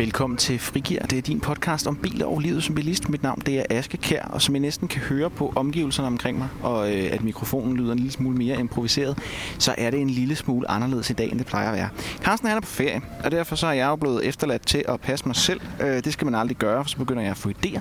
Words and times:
Velkommen 0.00 0.36
til 0.36 0.58
Frigir. 0.58 1.02
Det 1.02 1.18
er 1.18 1.22
din 1.22 1.40
podcast 1.40 1.86
om 1.86 1.96
biler 1.96 2.26
og 2.26 2.38
livet 2.38 2.62
som 2.62 2.74
bilist. 2.74 3.08
Mit 3.08 3.22
navn 3.22 3.42
det 3.46 3.58
er 3.58 3.62
Aske 3.70 3.96
Kær, 3.96 4.22
og 4.22 4.42
som 4.42 4.54
I 4.54 4.58
næsten 4.58 4.88
kan 4.88 5.00
høre 5.00 5.30
på 5.30 5.52
omgivelserne 5.56 6.06
omkring 6.06 6.38
mig, 6.38 6.48
og 6.62 6.96
øh, 6.96 7.08
at 7.12 7.22
mikrofonen 7.22 7.76
lyder 7.76 7.92
en 7.92 7.98
lille 7.98 8.12
smule 8.12 8.36
mere 8.36 8.60
improviseret, 8.60 9.18
så 9.58 9.74
er 9.78 9.90
det 9.90 10.00
en 10.00 10.10
lille 10.10 10.36
smule 10.36 10.70
anderledes 10.70 11.10
i 11.10 11.12
dag, 11.12 11.30
end 11.30 11.38
det 11.38 11.46
plejer 11.46 11.68
at 11.68 11.76
være. 11.76 11.88
Carsten 12.22 12.48
er 12.48 12.60
på 12.60 12.66
ferie, 12.66 13.00
og 13.24 13.30
derfor 13.30 13.56
så 13.56 13.66
er 13.66 13.72
jeg 13.72 13.86
jo 13.86 13.96
blevet 13.96 14.26
efterladt 14.26 14.66
til 14.66 14.84
at 14.88 15.00
passe 15.00 15.26
mig 15.26 15.36
selv. 15.36 15.60
Øh, 15.80 16.04
det 16.04 16.12
skal 16.12 16.24
man 16.24 16.34
aldrig 16.34 16.56
gøre, 16.56 16.84
for 16.84 16.88
så 16.88 16.96
begynder 16.96 17.22
jeg 17.22 17.30
at 17.30 17.36
få 17.36 17.50
idéer. 17.50 17.80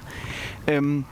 Øhm, 0.67 1.05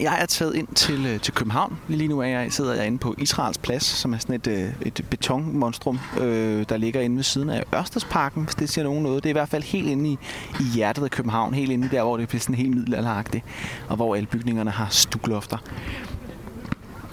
jeg 0.00 0.18
er 0.20 0.26
taget 0.26 0.54
ind 0.54 0.68
til, 0.74 1.06
øh, 1.06 1.20
til 1.20 1.34
København. 1.34 1.78
Lige 1.88 2.08
nu 2.08 2.20
er 2.20 2.26
jeg, 2.26 2.52
sidder 2.52 2.74
jeg 2.74 2.86
inde 2.86 2.98
på 2.98 3.14
Israels 3.18 3.58
Plads, 3.58 3.84
som 3.84 4.14
er 4.14 4.18
sådan 4.18 4.34
et, 4.34 4.46
øh, 4.46 4.72
et 4.86 5.06
betonmonstrum, 5.10 5.98
øh, 6.20 6.64
der 6.68 6.76
ligger 6.76 7.00
inde 7.00 7.16
ved 7.16 7.24
siden 7.24 7.50
af 7.50 7.64
Ørstedsparken, 7.74 8.44
hvis 8.44 8.54
det 8.54 8.68
siger 8.68 8.84
nogen 8.84 9.02
noget. 9.02 9.22
Det 9.22 9.28
er 9.28 9.32
i 9.32 9.40
hvert 9.40 9.48
fald 9.48 9.62
helt 9.62 9.88
inde 9.88 10.10
i, 10.10 10.18
i 10.60 10.64
hjertet 10.74 11.04
af 11.04 11.10
København, 11.10 11.54
helt 11.54 11.70
inde 11.72 11.88
der, 11.90 12.02
hvor 12.02 12.16
det 12.16 12.28
bliver 12.28 12.40
sådan 12.40 12.54
helt 12.54 12.74
middelalderagtigt, 12.74 13.44
og 13.88 13.96
hvor 13.96 14.14
alle 14.14 14.26
bygningerne 14.26 14.70
har 14.70 14.86
stuklofter. 14.90 15.58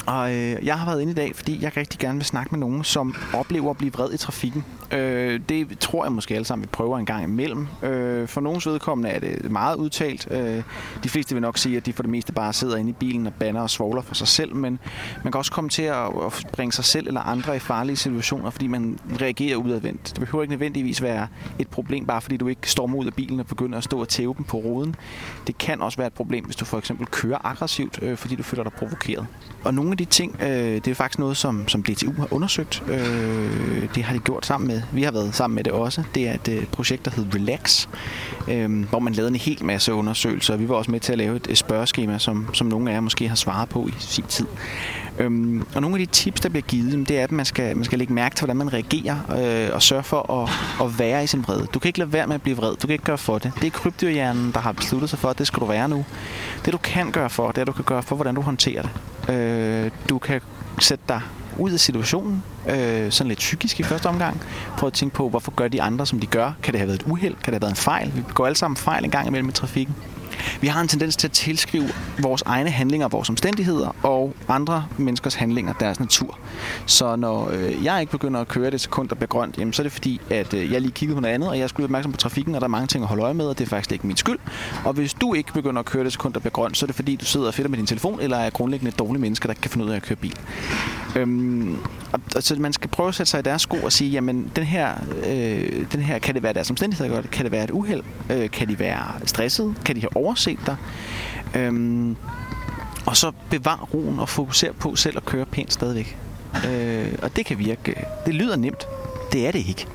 Og 0.10 0.34
øh, 0.36 0.66
jeg 0.66 0.80
har 0.80 0.86
været 0.86 1.02
inde 1.02 1.12
i 1.12 1.16
dag, 1.16 1.36
fordi 1.36 1.64
jeg 1.64 1.78
rigtig 1.78 2.00
gerne 2.00 2.18
vil 2.18 2.26
snakke 2.26 2.52
med 2.52 2.60
nogen, 2.60 2.84
som 2.84 3.16
oplever 3.34 3.70
at 3.70 3.78
blive 3.78 3.94
vred 3.94 4.14
i 4.14 4.18
trafikken. 4.18 4.66
Øh, 4.92 5.40
det 5.50 5.80
tror 5.80 6.06
jeg 6.06 6.12
måske 6.12 6.36
alle 6.36 6.46
sammen, 6.46 6.64
vi 6.64 6.70
prøver 6.72 6.98
en 6.98 7.06
gang 7.06 7.24
imellem. 7.24 7.68
Øh, 7.84 8.28
for 8.28 8.42
nogens 8.42 8.68
vedkommende 8.68 9.10
er 9.10 9.20
det 9.20 9.52
meget 9.52 9.76
udtalt. 9.76 10.28
Øh, 10.32 10.64
de 11.04 11.10
fleste 11.10 11.36
vil 11.36 11.42
nok 11.42 11.58
sige, 11.58 11.78
at 11.78 11.86
de 11.86 11.94
for 11.94 12.04
det 12.04 12.10
meste 12.10 12.34
bare 12.34 12.54
sidder 12.54 12.78
inde 12.78 12.90
i 12.90 12.94
bilen 12.94 13.28
og 13.28 13.34
banner 13.34 13.62
og 13.62 13.70
svogler 13.70 14.02
for 14.02 14.16
sig 14.16 14.28
selv, 14.28 14.56
men 14.56 14.80
man 15.24 15.32
kan 15.32 15.40
også 15.40 15.52
komme 15.52 15.70
til 15.70 15.84
at, 15.84 16.06
at 16.26 16.48
bringe 16.52 16.72
sig 16.72 16.86
selv 16.86 17.08
eller 17.08 17.22
andre 17.22 17.56
i 17.56 17.60
farlige 17.60 17.96
situationer, 17.96 18.50
fordi 18.50 18.68
man 18.68 19.00
reagerer 19.22 19.58
udadvendt. 19.58 20.04
Det 20.06 20.20
behøver 20.20 20.44
ikke 20.44 20.54
nødvendigvis 20.54 21.02
være 21.02 21.28
et 21.60 21.68
problem, 21.68 22.06
bare 22.06 22.22
fordi 22.22 22.38
du 22.38 22.48
ikke 22.48 22.72
stormer 22.72 22.98
ud 22.98 23.06
af 23.06 23.14
bilen 23.14 23.40
og 23.40 23.46
begynder 23.46 23.78
at 23.78 23.84
stå 23.84 24.00
og 24.02 24.08
tæve 24.08 24.34
dem 24.38 24.46
på 24.46 24.58
ruden. 24.58 24.96
Det 25.48 25.58
kan 25.58 25.82
også 25.82 25.98
være 25.98 26.08
et 26.08 26.14
problem, 26.14 26.46
hvis 26.46 26.56
du 26.56 26.66
for 26.66 26.78
eksempel 26.78 27.08
kører 27.08 27.38
aggressivt, 27.44 28.00
øh, 28.02 28.18
fordi 28.18 28.36
du 28.36 28.44
føler 28.44 28.64
dig 28.64 28.74
provokeret. 28.74 29.28
Og 29.64 29.74
nogle 29.74 29.92
af 29.92 29.99
de 30.00 30.06
ting, 30.06 30.42
øh, 30.42 30.76
det 30.76 30.88
er 30.88 30.96
faktisk 30.96 31.20
noget, 31.20 31.38
som, 31.38 31.68
som 31.68 31.84
DTU 31.84 32.14
har 32.18 32.34
undersøgt. 32.34 32.84
Øh, 32.88 33.90
det 33.96 34.04
har 34.04 34.14
de 34.14 34.20
gjort 34.20 34.46
sammen 34.46 34.68
med 34.68 34.82
vi 34.92 35.04
har 35.04 35.12
været 35.12 35.36
sammen 35.36 35.56
med 35.56 35.64
det 35.64 35.74
også. 35.74 36.04
Det 36.16 36.28
er 36.28 36.34
et 36.34 36.48
øh, 36.48 36.66
projekt, 36.66 37.06
der 37.06 37.12
hedder 37.12 37.36
Relax, 37.36 37.88
øh, 38.48 38.90
hvor 38.90 39.00
man 39.00 39.14
lavede 39.14 39.30
en 39.30 39.36
hel 39.36 39.66
masse 39.66 39.94
undersøgelser. 39.94 40.58
Vi 40.58 40.70
var 40.70 40.76
også 40.76 40.92
med 40.92 41.00
til 41.00 41.12
at 41.12 41.18
lave 41.18 41.40
et 41.50 41.58
spørgeskema, 41.58 42.18
som, 42.18 42.54
som 42.54 42.68
nogle 42.68 42.90
af 42.90 42.96
jer 42.96 43.02
måske 43.02 43.28
har 43.28 43.36
svaret 43.36 43.70
på 43.70 43.88
i 43.88 43.94
sin 44.00 44.24
tid. 44.24 44.46
Øhm, 45.20 45.66
og 45.76 45.82
nogle 45.82 45.96
af 46.02 46.08
de 46.08 46.14
tips, 46.14 46.42
der 46.42 46.50
bliver 46.50 46.64
givet, 46.64 47.10
det 47.10 47.20
er, 47.20 47.24
at 47.24 47.32
man 47.32 47.46
skal, 47.46 47.76
man 47.76 47.86
skal 47.86 48.00
lægge 48.00 48.14
mærke 48.14 48.36
til, 48.36 48.46
hvordan 48.46 48.58
man 48.58 48.74
reagerer 48.74 49.18
øh, 49.68 49.76
og 49.76 49.82
sørge 49.82 50.04
for 50.04 50.44
at, 50.44 50.50
at 50.86 51.00
være 51.00 51.24
i 51.24 51.28
sin 51.28 51.44
vrede. 51.44 51.68
Du 51.74 51.80
kan 51.80 51.90
ikke 51.90 52.00
lade 52.00 52.14
være 52.14 52.28
med 52.28 52.36
at 52.36 52.42
blive 52.42 52.58
vred. 52.58 52.76
Du 52.76 52.88
kan 52.88 52.92
ikke 52.92 53.06
gøre 53.06 53.18
for 53.18 53.38
det. 53.38 53.52
Det 53.56 53.68
er 53.68 53.72
krybdyrhjernen, 53.72 54.52
der 54.52 54.60
har 54.60 54.72
besluttet 54.72 55.10
sig 55.10 55.20
for, 55.20 55.30
at 55.30 55.38
det 55.38 55.48
skal 55.48 55.60
du 55.60 55.66
være 55.66 55.90
nu. 55.90 56.06
Det 56.66 56.74
du 56.74 56.78
kan 56.78 57.12
gøre 57.12 57.30
for, 57.30 57.48
det 57.48 57.58
er, 57.58 57.62
at 57.62 57.68
du 57.68 57.72
kan 57.72 57.84
gøre 57.84 58.04
for, 58.04 58.16
hvordan 58.16 58.36
du 58.36 58.42
håndterer 58.42 58.82
det. 58.82 58.92
Øh, 59.32 59.92
du 60.10 60.18
kan 60.18 60.42
sætte 60.80 61.04
dig 61.08 61.22
ud 61.58 61.72
af 61.72 61.80
situationen, 61.80 62.44
øh, 62.70 63.12
sådan 63.12 63.28
lidt 63.28 63.40
psykisk 63.40 63.80
i 63.80 63.84
første 63.84 64.08
omgang. 64.08 64.42
Prøv 64.78 64.88
at 64.88 64.94
tænke 64.94 65.16
på, 65.16 65.30
hvorfor 65.30 65.52
gør 65.52 65.68
de 65.68 65.82
andre, 65.82 66.06
som 66.06 66.20
de 66.20 66.28
gør? 66.28 66.52
Kan 66.64 66.74
det 66.74 66.80
have 66.80 66.88
været 66.88 67.02
et 67.02 67.08
uheld? 67.08 67.34
Kan 67.34 67.54
det 67.54 67.54
have 67.54 67.62
været 67.62 67.72
en 67.72 67.76
fejl? 67.76 68.12
Vi 68.16 68.24
går 68.34 68.46
alle 68.46 68.58
sammen 68.58 68.78
fejl 68.78 69.04
en 69.04 69.12
gang 69.12 69.28
imellem 69.28 69.50
i 69.50 69.52
trafikken. 69.52 69.96
Vi 70.62 70.68
har 70.68 70.82
en 70.82 70.88
tendens 70.88 71.16
til 71.16 71.28
at 71.28 71.32
tilskrive 71.32 71.90
vores 72.22 72.42
egne 72.42 72.70
handlinger, 72.70 73.08
vores 73.08 73.30
omstændigheder 73.30 73.96
og 74.04 74.34
andre 74.48 74.86
menneskers 74.98 75.36
handlinger 75.36 75.74
deres 75.74 76.00
natur. 76.00 76.40
Så 76.86 77.16
når 77.16 77.50
øh, 77.54 77.84
jeg 77.84 78.02
ikke 78.02 78.12
begynder 78.12 78.42
at 78.42 78.48
køre 78.48 78.72
det 78.72 78.82
sekund, 78.82 79.10
der 79.10 79.16
bliver 79.16 79.28
grønt, 79.28 79.58
jamen, 79.58 79.74
så 79.74 79.82
er 79.82 79.84
det 79.84 79.92
fordi, 79.92 80.22
at 80.30 80.54
øh, 80.54 80.72
jeg 80.72 80.82
lige 80.82 80.92
kiggede 80.92 81.16
på 81.16 81.22
noget 81.22 81.34
andet, 81.34 81.50
og 81.50 81.60
jeg 81.60 81.70
skulle 81.70 81.84
opmærksom 81.84 82.12
på 82.12 82.18
trafikken, 82.18 82.56
og 82.56 82.62
der 82.62 82.68
er 82.68 82.70
mange 82.70 82.88
ting 82.88 83.04
at 83.04 83.08
holde 83.08 83.24
øje 83.24 83.34
med, 83.34 83.46
og 83.46 83.58
det 83.58 83.66
er 83.66 83.70
faktisk 83.70 83.92
ikke 83.92 84.08
min 84.08 84.18
skyld. 84.18 84.40
Og 84.86 84.94
hvis 84.94 85.14
du 85.14 85.34
ikke 85.34 85.54
begynder 85.54 85.80
at 85.80 85.86
køre 85.86 86.04
det 86.04 86.14
sekund, 86.14 86.34
der 86.34 86.40
bliver 86.40 86.52
grønt, 86.52 86.78
så 86.78 86.86
er 86.86 86.88
det 86.88 86.96
fordi, 86.96 87.16
du 87.16 87.26
sidder 87.26 87.48
og 87.48 87.54
fedter 87.54 87.70
med 87.70 87.78
din 87.78 87.88
telefon, 87.88 88.20
eller 88.20 88.38
er 88.38 88.50
grundlæggende 88.50 88.92
dårlige 88.92 89.22
mennesker, 89.22 89.48
der 89.48 89.52
ikke 89.52 89.62
kan 89.62 89.72
finde 89.72 89.86
ud 89.86 89.92
af 89.92 89.96
at 89.96 90.02
køre 90.02 90.16
bil. 90.16 90.36
Øhm, 91.16 91.78
og, 92.12 92.20
altså, 92.36 92.56
man 92.56 92.74
skal 92.74 92.90
prøve 92.90 93.10
at 93.10 93.16
sætte 93.16 93.30
sig 93.30 93.40
i 93.40 93.44
deres 93.44 93.62
sko 93.62 93.78
og 93.84 93.92
sige, 93.92 94.12
jamen 94.12 94.52
den 94.56 94.64
her, 94.64 94.94
øh, 95.26 95.86
den 95.92 96.02
her 96.02 96.20
kan 96.20 96.36
det 96.36 96.44
være 96.44 96.54
deres 96.54 96.70
omstændigheder, 96.70 97.22
kan 97.22 97.44
det 97.46 97.52
være 97.52 97.64
et 97.64 97.72
uheld, 97.72 98.04
øh, 98.30 98.50
kan 98.50 98.68
de 98.68 98.80
være 98.80 99.06
stresset, 99.26 99.76
kan 99.86 99.96
de 99.96 100.02
have 100.02 100.18
overset 100.20 100.60
dig, 100.66 100.76
øhm, 101.56 102.16
og 103.06 103.18
så 103.18 103.32
bevar 103.50 103.90
roen 103.94 104.20
og 104.20 104.30
fokuser 104.30 104.72
på 104.74 104.96
selv 104.96 105.18
at 105.18 105.26
køre 105.26 105.46
pænt 105.46 105.74
stadigvæk. 105.74 106.18
Øh, 106.68 107.08
og 107.22 107.36
det 107.36 107.46
kan 107.46 107.60
virke, 107.60 107.96
det 108.26 108.36
lyder 108.36 108.56
nemt, 108.56 108.88
det 109.32 109.48
er 109.48 109.52
det 109.52 109.68
ikke. 109.68 109.88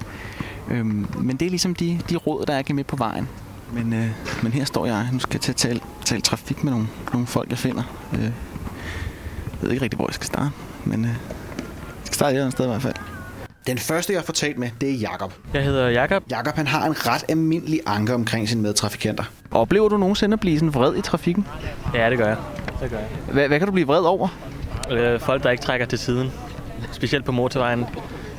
Øhm, 0.70 1.06
men 1.20 1.36
det 1.36 1.46
er 1.46 1.50
ligesom 1.50 1.74
de, 1.74 2.00
de 2.10 2.16
råd, 2.16 2.46
der 2.46 2.54
er 2.54 2.74
med 2.74 2.84
på 2.84 2.96
vejen. 2.96 3.28
Men, 3.72 3.92
øh, 3.92 4.10
men 4.42 4.52
her 4.52 4.64
står 4.64 4.86
jeg, 4.86 5.08
nu 5.12 5.18
skal 5.18 5.34
jeg 5.34 5.40
til 5.40 5.52
at 5.52 5.56
tale, 5.56 5.80
tale 6.04 6.22
trafik 6.22 6.64
med 6.64 6.72
nogle, 6.72 6.86
nogle 7.12 7.26
folk, 7.26 7.50
jeg 7.50 7.58
finder. 7.58 7.82
Øh, 8.12 8.22
jeg 8.22 8.32
ved 9.60 9.70
ikke 9.70 9.82
rigtig, 9.82 9.96
hvor 9.96 10.08
jeg 10.08 10.14
skal 10.14 10.26
starte, 10.26 10.50
men 10.84 11.04
øh, 11.04 11.10
jeg 11.10 11.16
skal 12.04 12.14
starte 12.14 12.36
et 12.36 12.52
sted 12.52 12.64
i 12.64 12.68
hvert 12.68 12.82
fald. 12.82 13.13
Den 13.66 13.78
første, 13.78 14.12
jeg 14.12 14.20
har 14.20 14.25
fået 14.25 14.36
talt 14.36 14.58
med, 14.58 14.70
det 14.80 14.91
er 14.91 14.94
Jakob. 14.94 15.32
Jeg 15.54 15.62
hedder 15.62 15.88
Jakob. 15.88 16.22
Jakob 16.30 16.56
han 16.56 16.66
har 16.66 16.86
en 16.86 17.06
ret 17.06 17.25
almindelig 17.28 17.80
anke 17.86 18.14
omkring 18.14 18.48
sine 18.48 18.62
medtrafikanter. 18.62 19.25
Oplever 19.50 19.88
du 19.88 19.97
nogensinde 19.97 20.34
at 20.34 20.41
blive 20.41 20.58
sådan 20.58 20.75
vred 20.75 20.97
i 20.97 21.00
trafikken? 21.00 21.47
Ja, 21.94 22.10
det 22.10 22.19
gør 22.19 22.26
jeg. 22.26 22.36
Det 22.82 22.91
gør 22.91 22.98
jeg. 22.98 23.08
Hvad, 23.32 23.48
hvad 23.48 23.58
kan 23.58 23.66
du 23.69 23.72
blive 23.72 23.86
vred 23.86 24.00
over? 24.00 24.28
Øh, 24.91 25.20
folk, 25.20 25.42
der 25.42 25.50
ikke 25.50 25.62
trækker 25.62 25.86
til 25.86 25.98
siden. 25.98 26.32
Specielt 26.92 27.25
på 27.25 27.32
motorvejen. 27.32 27.84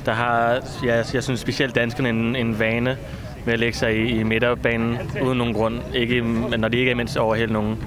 Der 0.05 0.13
har, 0.13 0.59
ja, 0.83 1.03
jeg 1.13 1.23
synes 1.23 1.39
specielt 1.39 1.75
danskerne 1.75 2.09
en, 2.09 2.35
en 2.35 2.59
vane 2.59 2.97
med 3.45 3.53
at 3.53 3.59
lægge 3.59 3.77
sig 3.77 3.95
i, 3.95 4.19
i 4.19 4.23
midterbanen 4.23 4.97
uden 5.23 5.37
nogen 5.37 5.53
grund. 5.53 5.79
Ikke, 5.93 6.21
når 6.57 6.67
de 6.67 6.77
ikke 6.77 6.91
er 6.91 6.95
mindst 6.95 7.17
overhælde 7.17 7.53
nogen. 7.53 7.83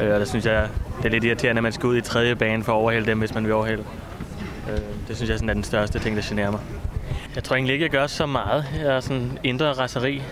Øh, 0.00 0.14
og 0.14 0.20
der 0.20 0.26
synes 0.26 0.46
jeg, 0.46 0.68
det 0.98 1.06
er 1.06 1.10
lidt 1.10 1.24
irriterende, 1.24 1.58
at 1.58 1.62
man 1.62 1.72
skal 1.72 1.86
ud 1.86 1.96
i 1.96 2.00
tredje 2.00 2.36
bane 2.36 2.64
for 2.64 2.72
at 2.72 2.76
overhælde 2.76 3.06
dem, 3.06 3.18
hvis 3.18 3.34
man 3.34 3.44
vil 3.44 3.52
overhælde. 3.52 3.84
Øh, 4.70 4.78
det 5.08 5.16
synes 5.16 5.30
jeg 5.30 5.38
sådan 5.38 5.48
er 5.48 5.54
den 5.54 5.64
største 5.64 5.98
ting, 5.98 6.16
der 6.16 6.22
generer 6.28 6.50
mig. 6.50 6.60
Jeg 7.34 7.44
tror 7.44 7.56
egentlig 7.56 7.72
ikke, 7.72 7.82
jeg 7.82 7.90
gør 7.90 8.06
så 8.06 8.26
meget. 8.26 8.64
Jeg 8.78 8.96
er 8.96 9.00
sådan 9.00 9.38
indre 9.44 9.72
raseri. 9.72 10.22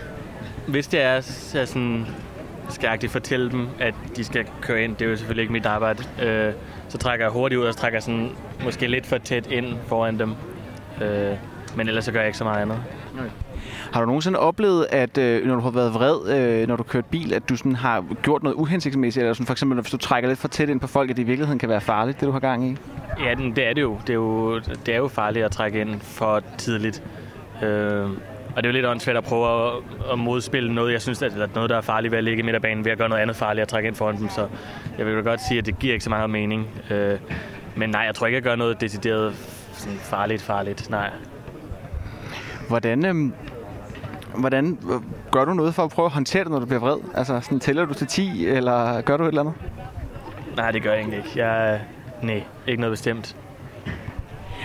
Hvis 0.67 0.87
det 0.87 1.03
er, 1.03 1.21
så 1.21 1.61
er 1.61 1.65
sådan, 1.65 2.07
skal 2.69 2.99
jeg 3.03 3.11
fortælle 3.11 3.51
dem, 3.51 3.69
at 3.81 3.95
de 4.17 4.25
skal 4.25 4.47
køre 4.61 4.85
ind. 4.85 4.97
Det 4.97 5.05
er 5.05 5.11
jo 5.11 5.17
selvfølgelig 5.17 5.43
ikke 5.43 5.53
mit 5.53 5.67
arbejde. 5.67 6.05
Øh, 6.23 6.53
så 6.89 6.99
trækker 6.99 7.27
jeg 7.27 7.33
hurtigt 7.33 7.59
ud, 7.59 7.65
og 7.65 7.75
så 7.75 7.81
trækker 7.81 7.97
jeg 7.97 8.03
sådan, 8.03 8.31
måske 8.65 8.87
lidt 8.87 9.07
for 9.07 9.19
tæt 9.19 9.47
ind 9.47 9.77
foran 9.87 10.19
dem. 10.19 10.35
Øh, 11.03 11.37
men 11.77 11.89
ellers 11.89 12.05
så 12.05 12.13
gør 12.13 12.21
jeg 12.21 12.29
ikke 12.29 12.39
så 12.39 12.45
meget 12.45 12.63
andet. 12.63 12.83
Okay. 13.19 13.48
Har 13.93 14.01
du 14.01 14.07
nogensinde 14.07 14.39
oplevet, 14.39 14.87
at 14.91 15.19
øh, 15.19 15.47
når 15.47 15.55
du 15.55 15.61
har 15.61 15.71
været 15.71 15.95
vred, 15.95 16.39
øh, 16.39 16.69
når 16.69 16.77
du 16.77 16.83
kørt 16.83 17.05
bil, 17.05 17.35
at 17.35 17.49
du 17.49 17.57
sådan 17.57 17.77
har 17.77 18.05
gjort 18.23 18.43
noget 18.43 18.57
uhensigtsmæssigt, 18.57 19.23
eller 19.23 19.35
sådan 19.35 19.47
for 19.47 19.53
eksempel, 19.53 19.81
hvis 19.81 19.91
du 19.91 19.97
trækker 19.97 20.29
lidt 20.29 20.39
for 20.39 20.49
tæt 20.49 20.69
ind 20.69 20.81
på 20.81 20.87
folk, 20.87 21.11
at 21.11 21.17
det 21.17 21.23
i 21.23 21.27
virkeligheden 21.27 21.59
kan 21.59 21.69
være 21.69 21.81
farligt, 21.81 22.21
det 22.21 22.27
du 22.27 22.33
har 22.33 22.41
gang 22.41 22.69
i? 22.69 22.77
Ja, 23.25 23.35
det 23.35 23.69
er 23.69 23.73
det 23.73 23.83
jo. 23.83 23.99
Det 24.01 24.11
er 24.11 24.15
jo, 24.15 24.59
det 24.59 24.89
er 24.89 24.97
jo 24.97 25.09
farligt 25.09 25.45
at 25.45 25.51
trække 25.51 25.81
ind 25.81 26.01
for 26.01 26.43
tidligt. 26.59 27.03
Øh, 27.63 28.09
og 28.57 28.65
det 28.65 28.69
er 28.69 28.73
jo 28.73 28.73
lidt 28.73 28.87
åndssvagt 28.87 29.19
at 29.19 29.25
prøve 29.25 29.67
at, 29.67 29.73
at 30.13 30.19
modspille 30.19 30.75
noget, 30.75 30.93
jeg 30.93 31.03
synes, 31.03 31.23
at 31.23 31.33
er 31.33 31.47
noget, 31.55 31.71
der 31.71 31.77
er 31.77 31.81
farligt 31.81 32.11
ved 32.11 32.19
at 32.19 32.25
ligge 32.25 32.43
midt 32.43 32.55
af 32.55 32.63
banen, 32.63 32.85
ved 32.85 32.93
at 32.93 32.99
gøre 32.99 33.09
noget 33.09 33.23
andet 33.23 33.37
farligt 33.37 33.63
at 33.63 33.69
trække 33.69 33.87
ind 33.87 33.97
foran 33.97 34.17
dem. 34.17 34.29
Så 34.29 34.49
jeg 34.99 35.07
vil 35.07 35.23
godt 35.23 35.41
sige, 35.49 35.59
at 35.59 35.67
det 35.67 35.79
giver 35.79 35.93
ikke 35.93 36.05
så 36.05 36.11
meget 36.11 36.31
mening. 36.31 36.67
Øh, 36.91 37.19
men 37.77 37.91
nej, 37.91 38.01
jeg 38.01 38.15
tror 38.15 38.27
ikke, 38.27 38.35
jeg 38.35 38.43
gør 38.43 38.57
noget 38.57 38.81
decideret 38.81 39.35
sådan 39.73 39.99
farligt, 39.99 40.43
farligt. 40.43 40.91
Nej. 40.91 41.11
Hvordan, 42.69 43.07
øh, 43.07 43.33
hvordan 44.37 44.79
øh, 44.93 45.01
gør 45.31 45.45
du 45.45 45.55
noget 45.55 45.75
for 45.75 45.85
at 45.85 45.91
prøve 45.91 46.07
at 46.07 46.13
håndtere 46.13 46.45
det, 46.45 46.53
når 46.53 46.59
du 46.59 46.67
bliver 46.67 46.81
vred? 46.81 46.97
Altså, 47.15 47.41
sådan, 47.41 47.61
tæller 47.61 47.85
du 47.85 47.95
til 47.95 48.07
10, 48.07 48.47
eller 48.47 49.01
gør 49.01 49.17
du 49.17 49.25
et 49.25 49.29
eller 49.29 49.41
andet? 49.41 49.55
Nej, 50.57 50.71
det 50.71 50.83
gør 50.83 50.91
jeg 50.91 51.01
egentlig 51.01 51.19
ikke. 51.19 51.45
Jeg, 51.45 51.81
nej, 52.23 52.43
ikke 52.67 52.81
noget 52.81 52.93
bestemt. 52.93 53.37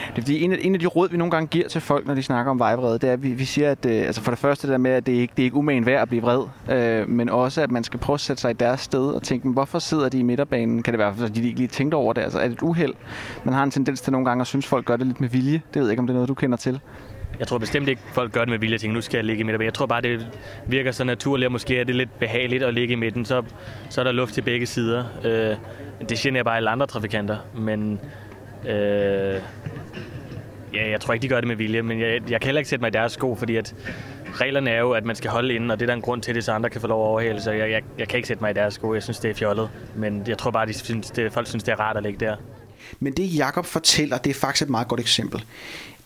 Det 0.09 0.17
er 0.17 0.21
fordi, 0.21 0.41
en 0.41 0.51
af, 0.51 0.57
en 0.61 0.73
af 0.73 0.79
de 0.79 0.85
råd, 0.85 1.09
vi 1.09 1.17
nogle 1.17 1.31
gange 1.31 1.47
giver 1.47 1.67
til 1.67 1.81
folk, 1.81 2.07
når 2.07 2.13
de 2.13 2.23
snakker 2.23 2.51
om 2.51 2.59
vejvrede, 2.59 2.99
det 2.99 3.09
er, 3.09 3.13
at 3.13 3.23
vi, 3.23 3.29
vi 3.29 3.45
siger, 3.45 3.71
at 3.71 3.85
øh, 3.85 4.05
altså 4.05 4.21
for 4.21 4.31
det 4.31 4.39
første 4.39 4.67
det 4.67 4.71
der 4.71 4.77
med, 4.77 4.91
at 4.91 5.05
det 5.05 5.11
ikke 5.11 5.33
det 5.37 5.43
er 5.43 5.45
ikke 5.45 5.57
umagen 5.57 5.85
værd 5.85 6.01
at 6.01 6.09
blive 6.09 6.21
vred, 6.21 6.43
øh, 6.69 7.09
men 7.09 7.29
også, 7.29 7.61
at 7.61 7.71
man 7.71 7.83
skal 7.83 7.99
prøve 7.99 8.13
at 8.13 8.19
sætte 8.19 8.41
sig 8.41 8.51
i 8.51 8.53
deres 8.53 8.79
sted 8.79 9.05
og 9.07 9.23
tænke, 9.23 9.49
hvorfor 9.49 9.79
sidder 9.79 10.09
de 10.09 10.19
i 10.19 10.23
midterbanen? 10.23 10.83
Kan 10.83 10.93
det 10.93 10.99
være, 10.99 11.15
fordi 11.15 11.41
de 11.41 11.47
ikke 11.47 11.59
lige 11.59 11.67
tænkte 11.67 11.95
over 11.95 12.13
det? 12.13 12.21
Altså, 12.21 12.39
er 12.39 12.43
det 12.43 12.53
et 12.53 12.61
uheld? 12.61 12.93
Man 13.43 13.53
har 13.53 13.63
en 13.63 13.71
tendens 13.71 14.01
til 14.01 14.11
nogle 14.11 14.25
gange 14.25 14.41
at 14.41 14.47
synes, 14.47 14.67
folk 14.67 14.85
gør 14.85 14.97
det 14.97 15.07
lidt 15.07 15.21
med 15.21 15.29
vilje. 15.29 15.61
Det 15.73 15.79
ved 15.79 15.87
jeg 15.87 15.91
ikke, 15.91 15.99
om 15.99 16.07
det 16.07 16.13
er 16.13 16.17
noget, 16.17 16.29
du 16.29 16.33
kender 16.33 16.57
til. 16.57 16.79
Jeg 17.39 17.47
tror 17.47 17.57
bestemt 17.57 17.89
ikke, 17.89 18.01
folk 18.13 18.31
gør 18.31 18.39
det 18.39 18.49
med 18.49 18.59
vilje. 18.59 18.77
Jeg 18.83 18.91
nu 18.91 19.01
skal 19.01 19.17
jeg 19.17 19.25
ligge 19.25 19.41
i 19.41 19.43
midten. 19.43 19.65
Jeg 19.65 19.73
tror 19.73 19.85
bare, 19.85 20.01
det 20.01 20.27
virker 20.67 20.91
så 20.91 21.03
naturligt, 21.03 21.45
og 21.45 21.51
måske 21.51 21.79
er 21.79 21.83
det 21.83 21.95
lidt 21.95 22.19
behageligt 22.19 22.63
at 22.63 22.73
ligge 22.73 22.91
i 22.91 22.95
midten. 22.95 23.25
Så, 23.25 23.43
så 23.89 24.01
er 24.01 24.05
der 24.05 24.11
luft 24.11 24.33
til 24.33 24.41
begge 24.41 24.65
sider. 24.65 25.05
Øh, 25.23 25.55
det 26.09 26.17
generer 26.17 26.43
bare 26.43 26.57
alle 26.57 26.69
andre 26.69 26.87
trafikanter. 26.87 27.37
Men 27.55 27.99
øh, 28.65 29.41
ja, 30.73 30.89
jeg 30.91 31.01
tror 31.01 31.13
ikke, 31.13 31.23
de 31.23 31.27
gør 31.27 31.39
det 31.39 31.47
med 31.47 31.55
vilje. 31.55 31.81
Men 31.81 31.99
jeg, 31.99 32.21
jeg 32.29 32.41
kan 32.41 32.47
heller 32.47 32.59
ikke 32.59 32.69
sætte 32.69 32.83
mig 32.83 32.87
i 32.87 32.91
deres 32.91 33.11
sko, 33.11 33.35
fordi 33.35 33.55
at 33.55 33.75
reglerne 34.33 34.69
er 34.69 34.79
jo, 34.79 34.91
at 34.91 35.05
man 35.05 35.15
skal 35.15 35.31
holde 35.31 35.53
inden, 35.53 35.71
og 35.71 35.79
det 35.79 35.85
er 35.85 35.87
der 35.87 35.93
en 35.93 36.01
grund 36.01 36.21
til, 36.21 36.35
det, 36.35 36.43
så 36.43 36.51
andre 36.51 36.69
kan 36.69 36.81
få 36.81 36.87
lov 36.87 37.03
at 37.03 37.07
overhale. 37.07 37.41
Så 37.41 37.51
jeg, 37.51 37.71
jeg, 37.71 37.81
jeg 37.97 38.07
kan 38.07 38.17
ikke 38.17 38.27
sætte 38.27 38.43
mig 38.43 38.51
i 38.51 38.53
deres 38.53 38.73
sko. 38.73 38.93
Jeg 38.93 39.03
synes, 39.03 39.19
det 39.19 39.31
er 39.31 39.35
fjollet. 39.35 39.69
Men 39.95 40.23
jeg 40.27 40.37
tror 40.37 40.51
bare, 40.51 40.65
de 40.65 40.73
synes, 40.73 41.11
det, 41.11 41.33
folk 41.33 41.47
synes, 41.47 41.63
det 41.63 41.71
er 41.71 41.79
rart 41.79 41.97
at 41.97 42.03
ligge 42.03 42.25
der. 42.25 42.35
Men 42.99 43.13
det 43.13 43.37
Jakob 43.37 43.65
fortæller, 43.65 44.17
det 44.17 44.29
er 44.29 44.33
faktisk 44.33 44.65
et 44.65 44.69
meget 44.69 44.87
godt 44.87 44.99
eksempel. 44.99 45.43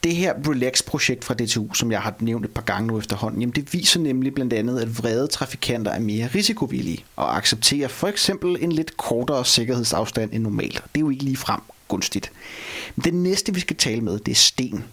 Det 0.04 0.16
her 0.16 0.34
Relax-projekt 0.48 1.26
fra 1.26 1.34
DTU, 1.34 1.74
som 1.74 1.92
jeg 1.92 2.02
har 2.02 2.16
nævnt 2.20 2.46
et 2.46 2.52
par 2.52 2.62
gange 2.62 2.88
nu 2.88 2.98
efterhånden, 3.00 3.42
jamen 3.42 3.56
det 3.56 3.74
viser 3.74 4.00
nemlig 4.00 4.34
blandt 4.34 4.54
andet, 4.54 4.80
at 4.80 4.98
vrede 4.98 5.28
trafikanter 5.28 5.92
er 5.92 6.00
mere 6.00 6.30
risikovillige 6.36 7.06
og 7.16 7.38
accepterer 7.38 7.88
for 7.88 8.08
eksempel 8.08 8.58
en 8.60 8.72
lidt 8.72 8.98
kortere 8.98 9.46
sikkerhedsafstand 9.46 10.34
end 10.34 10.44
normalt. 10.44 10.74
Det 10.74 10.96
er 10.96 11.00
jo 11.00 11.10
ikke 11.10 11.24
lige 11.24 11.38
frem 11.38 11.62
gunstigt. 11.88 12.32
Men 12.96 13.04
det 13.04 13.14
næste, 13.14 13.54
vi 13.54 13.60
skal 13.60 13.76
tale 13.76 14.02
med, 14.02 14.20
det 14.20 14.32
er 14.32 14.36
Sten. 14.36 14.84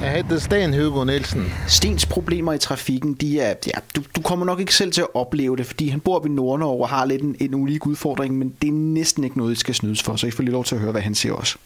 Jeg 0.00 0.12
hedder 0.12 0.38
Sten 0.38 0.74
Hugo 0.74 1.04
Nielsen. 1.04 1.52
Stens 1.68 2.06
problemer 2.06 2.52
i 2.52 2.58
trafikken, 2.58 3.14
de 3.14 3.40
er, 3.40 3.54
ja, 3.66 3.80
du, 3.96 4.02
du 4.16 4.20
kommer 4.20 4.46
nok 4.46 4.60
ikke 4.60 4.74
selv 4.74 4.92
til 4.92 5.00
at 5.00 5.14
opleve 5.14 5.56
det, 5.56 5.66
fordi 5.66 5.88
han 5.88 6.00
bor 6.00 6.20
ved 6.20 6.30
Nordnorge 6.30 6.82
og 6.82 6.88
har 6.88 7.04
lidt 7.04 7.22
en, 7.22 7.36
en 7.40 7.54
unik 7.54 7.86
udfordring, 7.86 8.38
men 8.38 8.54
det 8.62 8.68
er 8.68 8.72
næsten 8.72 9.24
ikke 9.24 9.38
noget, 9.38 9.52
I 9.52 9.56
skal 9.56 9.74
snydes 9.74 10.02
for, 10.02 10.16
så 10.16 10.26
I 10.26 10.30
får 10.30 10.42
lige 10.42 10.52
lov 10.52 10.64
til 10.64 10.74
at 10.74 10.80
høre, 10.80 10.92
hvad 10.92 11.02
han 11.02 11.14
siger 11.14 11.32
også. 11.32 11.56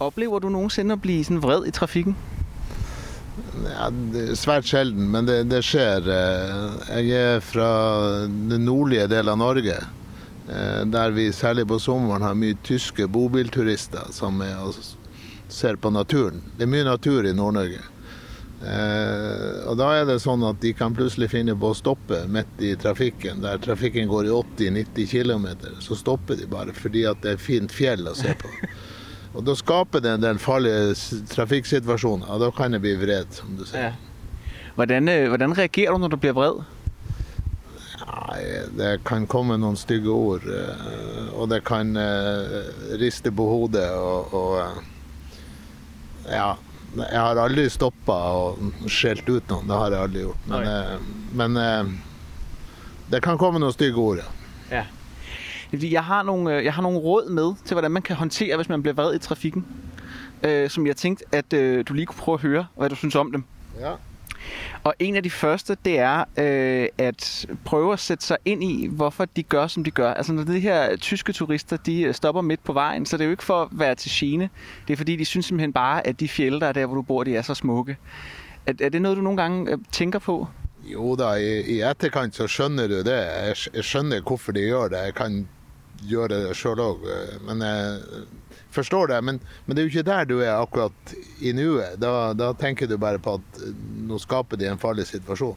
Oplever 0.00 0.40
du 0.40 0.48
nogensinde 0.48 0.92
at 0.92 1.02
blive 1.02 1.24
sådan 1.24 1.42
vred 1.42 1.66
i 1.66 1.70
trafikken? 1.70 2.16
Ja, 3.64 3.88
det 3.90 4.22
er 4.30 4.38
svært 4.38 4.68
sjelden, 4.68 5.08
men 5.12 5.28
det, 5.28 5.42
det 5.50 5.62
skjer. 5.64 6.06
Eh, 6.06 7.06
jeg 7.08 7.36
er 7.36 7.44
fra 7.44 7.70
den 8.26 8.64
nordlige 8.66 9.08
delen 9.10 9.34
av 9.34 9.40
Norge, 9.40 9.76
eh, 10.48 10.82
der 10.86 11.14
vi 11.16 11.30
særlig 11.32 11.66
på 11.68 11.78
sommeren 11.82 12.24
har 12.26 12.36
mye 12.38 12.58
tyske 12.66 13.08
bobilturister 13.08 14.10
som 14.14 14.42
er 14.44 14.58
og 14.64 14.76
ser 15.50 15.80
på 15.80 15.90
naturen. 15.90 16.42
Det 16.56 16.66
er 16.66 16.72
mye 16.74 16.86
natur 16.86 17.26
i 17.26 17.34
Nord-Norge. 17.36 17.82
Eh, 18.60 19.60
og 19.70 19.78
da 19.80 19.88
er 19.96 20.06
det 20.08 20.18
sånn 20.20 20.42
at 20.44 20.60
de 20.60 20.74
kan 20.76 20.94
plutselig 20.96 21.30
finne 21.32 21.54
på 21.56 21.70
å 21.72 21.76
stoppe 21.76 22.26
midt 22.28 22.60
i 22.60 22.74
trafikken, 22.80 23.40
der 23.44 23.60
trafikken 23.62 24.10
går 24.10 24.28
i 24.28 24.34
80-90 24.36 25.08
km. 25.14 25.46
Så 25.80 25.96
stopper 25.96 26.36
de 26.36 26.48
bare 26.50 26.76
fordi 26.76 27.06
at 27.08 27.22
det 27.24 27.34
er 27.34 27.40
fint 27.40 27.72
fjell 27.72 28.10
å 28.10 28.16
se 28.16 28.36
på. 28.36 28.52
Og 29.30 29.44
da 29.46 29.54
skaper 29.54 30.02
det 30.02 30.16
en 30.16 30.24
del 30.24 30.40
farlige 30.42 30.94
trafikksituasjoner, 31.30 32.26
og 32.26 32.42
da 32.42 32.50
kan 32.54 32.74
jeg 32.74 32.82
bli 32.82 32.96
vred, 32.98 33.30
som 33.36 33.54
du 33.58 33.64
sier. 33.68 33.94
Hvordan, 34.74 35.08
øh, 35.08 35.28
hvordan 35.28 35.54
reagerer 35.58 35.92
du, 35.92 35.98
når 35.98 36.08
du 36.08 36.16
bliver 36.16 36.34
vred? 36.34 36.62
Nei, 38.10 38.40
det 38.78 38.90
kan 39.06 39.26
komme 39.30 39.58
noen 39.60 39.76
stygge 39.78 40.10
ord, 40.10 40.46
eh, 40.50 41.28
og 41.36 41.50
det 41.52 41.60
kan 41.68 41.92
eh, 42.00 42.96
riste 42.98 43.30
på 43.30 43.46
hodet 43.50 43.86
og, 43.94 44.34
og 44.34 44.82
Ja. 46.30 46.56
Jeg 46.90 47.20
har 47.22 47.38
aldri 47.38 47.68
stoppa 47.70 48.14
og 48.34 48.88
skjelt 48.90 49.28
ut 49.30 49.46
noen, 49.46 49.68
det 49.70 49.76
har 49.78 49.94
jeg 49.94 50.06
aldri 50.08 50.22
gjort. 50.24 50.48
Men, 50.50 51.54
men 51.54 52.00
det 53.12 53.20
kan 53.22 53.38
komme 53.38 53.60
noen 53.62 53.74
stygge 53.74 54.02
ord, 54.02 54.24
ja. 54.24 54.80
Ja. 54.80 54.82
Fordi, 55.70 55.92
jeg 55.92 56.04
har, 56.04 56.22
nogle, 56.22 56.56
øh, 56.56 56.64
jeg 56.64 56.72
har 56.72 56.82
nogle 56.82 56.98
råd 56.98 57.30
med 57.30 57.54
til, 57.64 57.74
hvordan 57.74 57.90
man 57.90 58.02
kan 58.02 58.16
håndtere, 58.16 58.56
hvis 58.56 58.68
man 58.68 58.82
bliver 58.82 58.94
vred 58.94 59.14
i 59.14 59.18
trafikken. 59.18 59.66
Øh, 60.42 60.70
som 60.70 60.86
jeg 60.86 60.96
tænkte, 60.96 61.24
at 61.32 61.52
øh, 61.52 61.84
du 61.88 61.94
lige 61.94 62.06
kunne 62.06 62.18
prøve 62.18 62.34
at 62.34 62.40
høre, 62.40 62.66
hvad 62.76 62.90
du 62.90 62.94
synes 62.94 63.14
om 63.14 63.32
dem. 63.32 63.44
ja. 63.80 63.92
Og 64.84 64.94
en 64.98 65.16
af 65.16 65.22
de 65.22 65.30
første, 65.30 65.76
det 65.84 65.98
er 65.98 66.24
øh, 66.38 66.88
at 66.98 67.46
prøve 67.64 67.92
at 67.92 68.00
sætte 68.00 68.24
sig 68.24 68.36
ind 68.44 68.64
i, 68.64 68.86
hvorfor 68.86 69.24
de 69.24 69.42
gør, 69.42 69.66
som 69.66 69.84
de 69.84 69.90
gør. 69.90 70.14
Altså 70.14 70.32
når 70.32 70.44
de 70.44 70.60
her 70.60 70.96
tyske 70.96 71.32
turister, 71.32 71.76
de 71.76 72.02
øh, 72.02 72.14
stopper 72.14 72.42
midt 72.42 72.64
på 72.64 72.72
vejen, 72.72 73.06
så 73.06 73.16
det 73.16 73.22
er 73.22 73.26
jo 73.26 73.30
ikke 73.30 73.44
for 73.44 73.62
at 73.62 73.68
være 73.72 73.94
til 73.94 74.10
gene. 74.14 74.50
Det 74.88 74.92
er 74.92 74.96
fordi, 74.96 75.16
de 75.16 75.24
synes 75.24 75.46
simpelthen 75.46 75.72
bare, 75.72 76.06
at 76.06 76.20
de 76.20 76.28
fjelde, 76.28 76.60
der 76.60 76.66
er 76.66 76.72
der, 76.72 76.86
hvor 76.86 76.94
du 76.94 77.02
bor, 77.02 77.24
de 77.24 77.36
er 77.36 77.42
så 77.42 77.54
smukke. 77.54 77.96
Er, 78.66 78.72
er 78.80 78.88
det 78.88 79.02
noget, 79.02 79.16
du 79.16 79.22
nogle 79.22 79.42
gange 79.42 79.72
øh, 79.72 79.78
tænker 79.92 80.18
på? 80.18 80.48
Jo 80.84 81.16
da, 81.16 81.32
i, 81.32 81.60
i 81.60 81.80
etterkant 81.80 82.36
så 82.36 82.46
skjønner 82.46 82.86
du 82.86 82.98
det. 82.98 83.12
Jeg, 83.12 83.56
jeg 83.74 83.84
skjønner 83.84 84.20
hvorfor 84.20 84.52
de 84.52 84.60
gjør 84.60 84.88
det. 84.88 84.96
Jeg 84.96 85.14
kan 85.14 85.48
gjøre 86.08 86.28
det 86.32 86.56
sjøl 86.56 86.80
òg, 86.80 87.04
men 87.48 87.62
jeg 87.62 88.00
forstår 88.70 89.06
det. 89.06 89.20
Men, 89.24 89.40
men 89.66 89.76
det 89.76 89.82
er 89.82 89.86
jo 89.86 89.92
ikke 89.92 90.10
der 90.10 90.24
du 90.24 90.38
er 90.40 90.52
akkurat 90.54 91.14
i 91.40 91.52
nuet. 91.52 91.98
Da, 92.00 92.32
da 92.38 92.52
tenker 92.58 92.86
du 92.86 92.96
bare 92.98 93.18
på 93.18 93.34
at 93.40 93.62
eh, 93.66 93.74
nå 94.08 94.18
skaper 94.18 94.56
de 94.56 94.70
en 94.70 94.78
farlig 94.78 95.06
situasjon. 95.06 95.56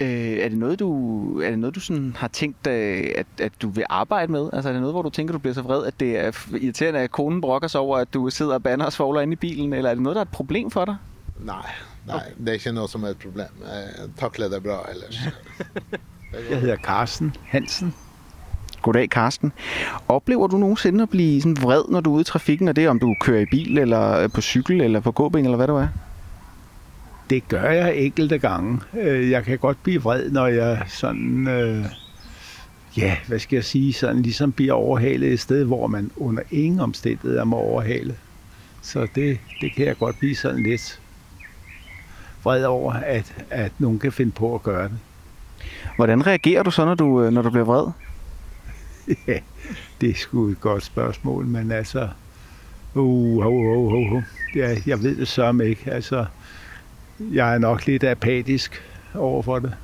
Øh, 0.00 0.38
er 0.42 0.48
det 0.48 0.58
noget, 0.58 0.78
du, 0.78 1.40
er 1.40 1.50
det 1.50 1.58
noget, 1.58 1.74
du 1.74 1.80
sådan 1.80 2.16
har 2.18 2.28
tænkt, 2.28 2.66
at, 2.66 3.26
at 3.38 3.52
du 3.62 3.68
vil 3.68 3.84
arbejde 3.88 4.32
med? 4.32 4.50
Altså 4.52 4.68
er 4.68 4.72
det 4.72 4.80
noget, 4.82 4.94
hvor 4.94 5.02
du 5.02 5.10
tænker, 5.10 5.32
du 5.32 5.38
bliver 5.38 5.54
så 5.54 5.62
vred, 5.62 5.84
at 5.86 6.00
det 6.00 6.18
er 6.18 6.32
irriterende, 6.60 7.00
at 7.00 7.10
konen 7.10 7.40
brokker 7.40 7.68
sig 7.68 7.80
over, 7.80 7.98
at 7.98 8.14
du 8.14 8.30
sidder 8.30 8.54
og 8.54 8.62
banner 8.62 8.84
og 8.84 8.92
svogler 8.92 9.20
inde 9.20 9.32
i 9.32 9.36
bilen? 9.36 9.72
Eller 9.72 9.90
er 9.90 9.94
det 9.94 10.02
noget, 10.02 10.14
der 10.16 10.20
er 10.20 10.24
et 10.24 10.32
problem 10.32 10.70
for 10.70 10.84
dig? 10.84 10.96
Nei, 11.42 11.70
nei, 12.06 12.20
det 12.38 12.48
er 12.48 12.52
ikke 12.52 12.72
noe 12.72 12.88
som 12.88 13.04
er 13.04 13.16
et 13.16 13.18
problem. 13.18 13.62
Jeg 13.66 14.10
takler 14.18 14.48
det 14.48 14.62
bra 14.62 14.84
ellers. 14.90 15.18
Jeg 16.50 16.60
hedder 16.60 16.76
Carsten 16.76 17.36
Hansen. 17.44 17.94
Goddag, 18.82 19.10
Karsten. 19.10 19.52
Oplever 20.08 20.46
du 20.46 20.56
nogensinde 20.56 21.02
at 21.02 21.10
blive 21.10 21.42
sådan 21.42 21.56
vred, 21.62 21.82
når 21.88 22.00
du 22.00 22.10
er 22.10 22.14
ude 22.14 22.20
i 22.20 22.24
trafikken, 22.24 22.68
og 22.68 22.76
det 22.76 22.84
er, 22.84 22.90
om 22.90 22.98
du 22.98 23.14
kører 23.20 23.40
i 23.40 23.46
bil, 23.50 23.78
eller 23.78 24.18
øh, 24.18 24.30
på 24.30 24.40
cykel, 24.40 24.80
eller 24.80 25.00
på 25.00 25.12
gåben, 25.12 25.44
eller 25.44 25.56
hvad 25.56 25.66
du 25.66 25.74
er? 25.76 25.88
Det 27.30 27.48
gør 27.48 27.70
jeg 27.70 27.96
enkelte 27.96 28.38
gange. 28.38 28.80
Øh, 29.00 29.30
Jeg 29.30 29.44
kan 29.44 29.58
godt 29.58 29.82
blive 29.82 30.02
vred, 30.02 30.30
når 30.30 30.46
jeg 30.46 30.82
sådan, 30.88 31.48
øh, 31.48 31.84
ja, 32.96 33.16
hvad 33.28 33.38
skal 33.38 33.56
jeg 33.56 33.64
sige, 33.64 33.92
sådan 33.92 34.22
ligesom 34.22 34.52
bliver 34.52 34.72
overhalet 34.72 35.32
et 35.32 35.40
sted, 35.40 35.64
hvor 35.64 35.86
man 35.86 36.10
under 36.16 36.42
ingen 36.50 36.80
omstændigheder 36.80 37.44
må 37.44 37.56
overhale. 37.56 38.16
Så 38.82 39.06
det, 39.14 39.38
det 39.60 39.74
kan 39.74 39.86
jeg 39.86 39.98
godt 39.98 40.18
blive 40.18 40.36
sådan 40.36 40.62
lidt 40.62 41.00
vred 42.44 42.64
over, 42.64 42.92
at, 42.92 43.44
at 43.50 43.72
nogen 43.78 43.98
kan 43.98 44.12
finde 44.12 44.32
på 44.32 44.54
at 44.54 44.62
gøre 44.62 44.84
det. 44.88 44.98
Hvordan 45.96 46.26
reagerer 46.26 46.62
du 46.62 46.70
så, 46.70 46.84
når 46.84 46.94
du, 46.94 47.22
øh, 47.22 47.32
når 47.32 47.42
du 47.42 47.50
bliver 47.50 47.64
vred? 47.64 47.86
Ja, 49.26 49.38
det 50.00 50.10
er 50.10 50.14
sgu 50.14 50.48
et 50.48 50.60
godt 50.60 50.84
spørgsmål, 50.84 51.46
men 51.46 51.72
altså... 51.72 52.08
Uh, 52.94 53.46
uh, 53.46 53.46
uh, 53.46 53.92
uh, 53.92 54.12
uh. 54.12 54.22
Ja, 54.56 54.76
jeg 54.86 55.02
ved 55.02 55.16
det 55.16 55.28
sørme 55.28 55.66
ikke. 55.66 55.90
Altså, 55.90 56.26
jeg 57.32 57.54
er 57.54 57.58
nok 57.58 57.86
lidt 57.86 58.04
apatisk 58.04 58.82
over 59.14 59.42
for 59.42 59.58
det. 59.58 59.74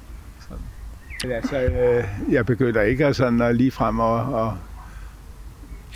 Sådan. 0.41 0.65
Men 1.23 1.33
altså, 1.33 1.61
øh, 1.61 2.05
jeg 2.33 2.47
begynder 2.47 2.83
ikke 2.83 3.07
at 3.07 3.17
sådan 3.17 3.41
at 3.41 3.57
lige 3.57 3.71
frem 3.71 3.99
og, 3.99 4.21
og... 4.21 4.57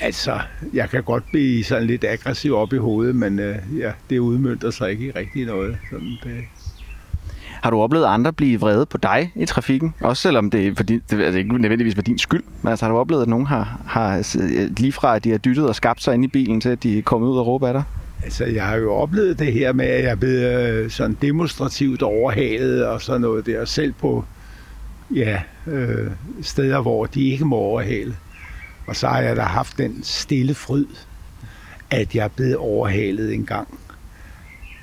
Altså, 0.01 0.41
jeg 0.73 0.91
kan 0.91 1.03
godt 1.03 1.25
blive 1.31 1.65
sådan 1.65 1.87
lidt 1.87 2.05
aggressiv 2.05 2.55
op 2.55 2.73
i 2.73 2.77
hovedet, 2.77 3.17
men 3.17 3.39
øh, 3.39 3.57
ja, 3.79 3.93
det 4.11 4.19
udmyndter 4.19 4.71
sig 4.71 4.91
ikke 4.91 5.07
i 5.07 5.11
rigtig 5.11 5.47
noget. 5.47 5.79
Sådan, 5.91 6.19
det, 6.25 6.45
har 7.63 7.71
du 7.71 7.81
oplevet 7.81 8.05
andre 8.05 8.33
blive 8.33 8.61
vrede 8.61 8.87
på 8.87 8.99
dig 8.99 9.33
i 9.35 9.47
trafikken? 9.47 9.95
Også 10.01 10.23
selvom 10.23 10.51
det, 10.51 10.67
er 10.67 10.75
fordi, 10.75 10.99
det 11.11 11.23
altså 11.23 11.39
ikke 11.39 11.61
nødvendigvis 11.61 11.97
var 11.97 12.03
din 12.03 12.19
skyld. 12.19 12.43
Men 12.63 12.71
altså, 12.71 12.85
har 12.85 12.93
du 12.93 12.99
oplevet, 12.99 13.23
at 13.23 13.29
nogen 13.29 13.47
har, 13.47 13.81
har 13.87 14.17
øh, 14.17 14.71
lige 14.77 14.93
fra, 14.93 15.17
at 15.17 15.25
de 15.25 15.31
har 15.31 15.39
dyttet 15.39 15.69
og 15.69 15.75
skabt 15.75 16.03
sig 16.03 16.15
ind 16.15 16.25
i 16.25 16.29
bilen, 16.29 16.61
til 16.61 16.69
at 16.69 16.83
de 16.83 16.99
er 16.99 17.03
kommet 17.03 17.29
ud 17.29 17.39
og 17.39 17.47
råbe 17.47 17.69
af 17.69 17.73
dig? 17.73 17.83
Altså, 18.25 18.45
jeg 18.45 18.67
har 18.67 18.77
jo 18.77 18.93
oplevet 18.95 19.39
det 19.39 19.53
her 19.53 19.73
med, 19.73 19.87
at 19.87 20.05
jeg 20.05 20.11
er 20.11 20.15
blevet 20.15 20.69
øh, 20.69 20.91
sådan 20.91 21.17
demonstrativt 21.23 22.03
overhalet 22.03 22.87
og 22.87 23.03
sådan 23.03 23.21
noget 23.21 23.47
der, 23.47 23.65
selv 23.65 23.93
på 23.93 24.25
ja, 25.15 25.41
øh, 25.67 26.11
steder, 26.43 26.81
hvor 26.81 27.07
de 27.07 27.29
ikke 27.29 27.45
må 27.45 27.57
overhale. 27.57 28.17
Og 28.87 28.97
så 28.97 29.09
har 29.09 29.21
jeg 29.21 29.37
da 29.37 29.43
haft 29.43 29.79
den 29.79 30.01
stille 30.03 30.55
fryd, 30.55 30.87
at 31.91 32.15
jeg 32.15 32.25
er 32.25 32.29
blevet 32.29 32.57
overhalet 32.57 33.35
en 33.35 33.47
gang. 33.47 33.69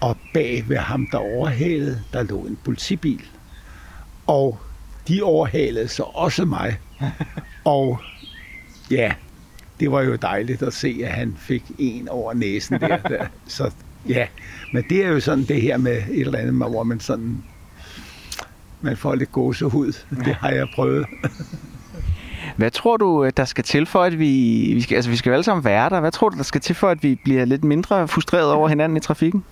Og 0.02 0.18
bag 0.34 0.64
ved 0.68 0.78
ham, 0.78 1.08
der 1.12 1.18
overhalede, 1.18 2.02
der 2.14 2.24
lå 2.24 2.40
en 2.40 2.58
politibil. 2.64 3.22
Og 4.28 4.60
de 5.08 5.22
overhalede 5.24 5.88
så 5.88 6.04
også 6.04 6.46
mig. 6.46 6.80
Og 7.66 8.00
ja, 8.92 9.14
det 9.80 9.92
var 9.92 10.02
jo 10.02 10.16
dejligt 10.16 10.62
at 10.62 10.74
se, 10.74 11.02
at 11.04 11.12
han 11.12 11.36
fik 11.40 11.64
en 11.78 12.10
over 12.10 12.34
næsen 12.34 12.80
der. 12.80 12.98
der. 12.98 13.26
Så 13.48 13.72
ja, 14.08 14.28
men 14.74 14.84
det 14.90 15.06
er 15.06 15.08
jo 15.08 15.20
sådan 15.20 15.44
det 15.44 15.62
her 15.62 15.78
med 15.78 15.98
et 15.98 16.20
eller 16.20 16.40
andet, 16.40 16.54
hvor 16.54 16.84
man 16.84 17.00
sådan, 17.00 17.44
man 18.82 18.98
får 18.98 19.16
lidt 19.16 19.32
gåsehud. 19.32 19.94
Det 20.10 20.36
har 20.36 20.50
jeg 20.50 20.68
prøvet. 20.76 21.06
Hvad 22.56 22.72
tror 22.72 22.98
du, 22.98 23.26
øh, 23.26 23.32
der 23.38 23.46
skal 23.46 23.64
til 23.64 23.86
for, 23.86 24.04
at 24.04 24.20
vi... 24.20 24.26
Vi 24.74 24.82
skal, 24.82 24.96
altså, 24.96 25.12
vi 25.12 25.16
skal 25.16 25.30
jo 25.30 25.34
alle 25.34 25.44
sammen 25.44 25.64
være 25.64 25.90
der. 25.90 26.00
Hvad 26.00 26.12
tror 26.12 26.30
du, 26.30 26.38
der 26.38 26.44
skal 26.44 26.62
til 26.62 26.76
for, 26.76 26.90
at 26.90 27.04
vi 27.04 27.16
bliver 27.24 27.46
lidt 27.46 27.64
mindre 27.64 28.08
frustreret 28.08 28.52
over 28.52 28.70
hinanden 28.70 28.98
i 28.98 29.00
trafikken? 29.00 29.44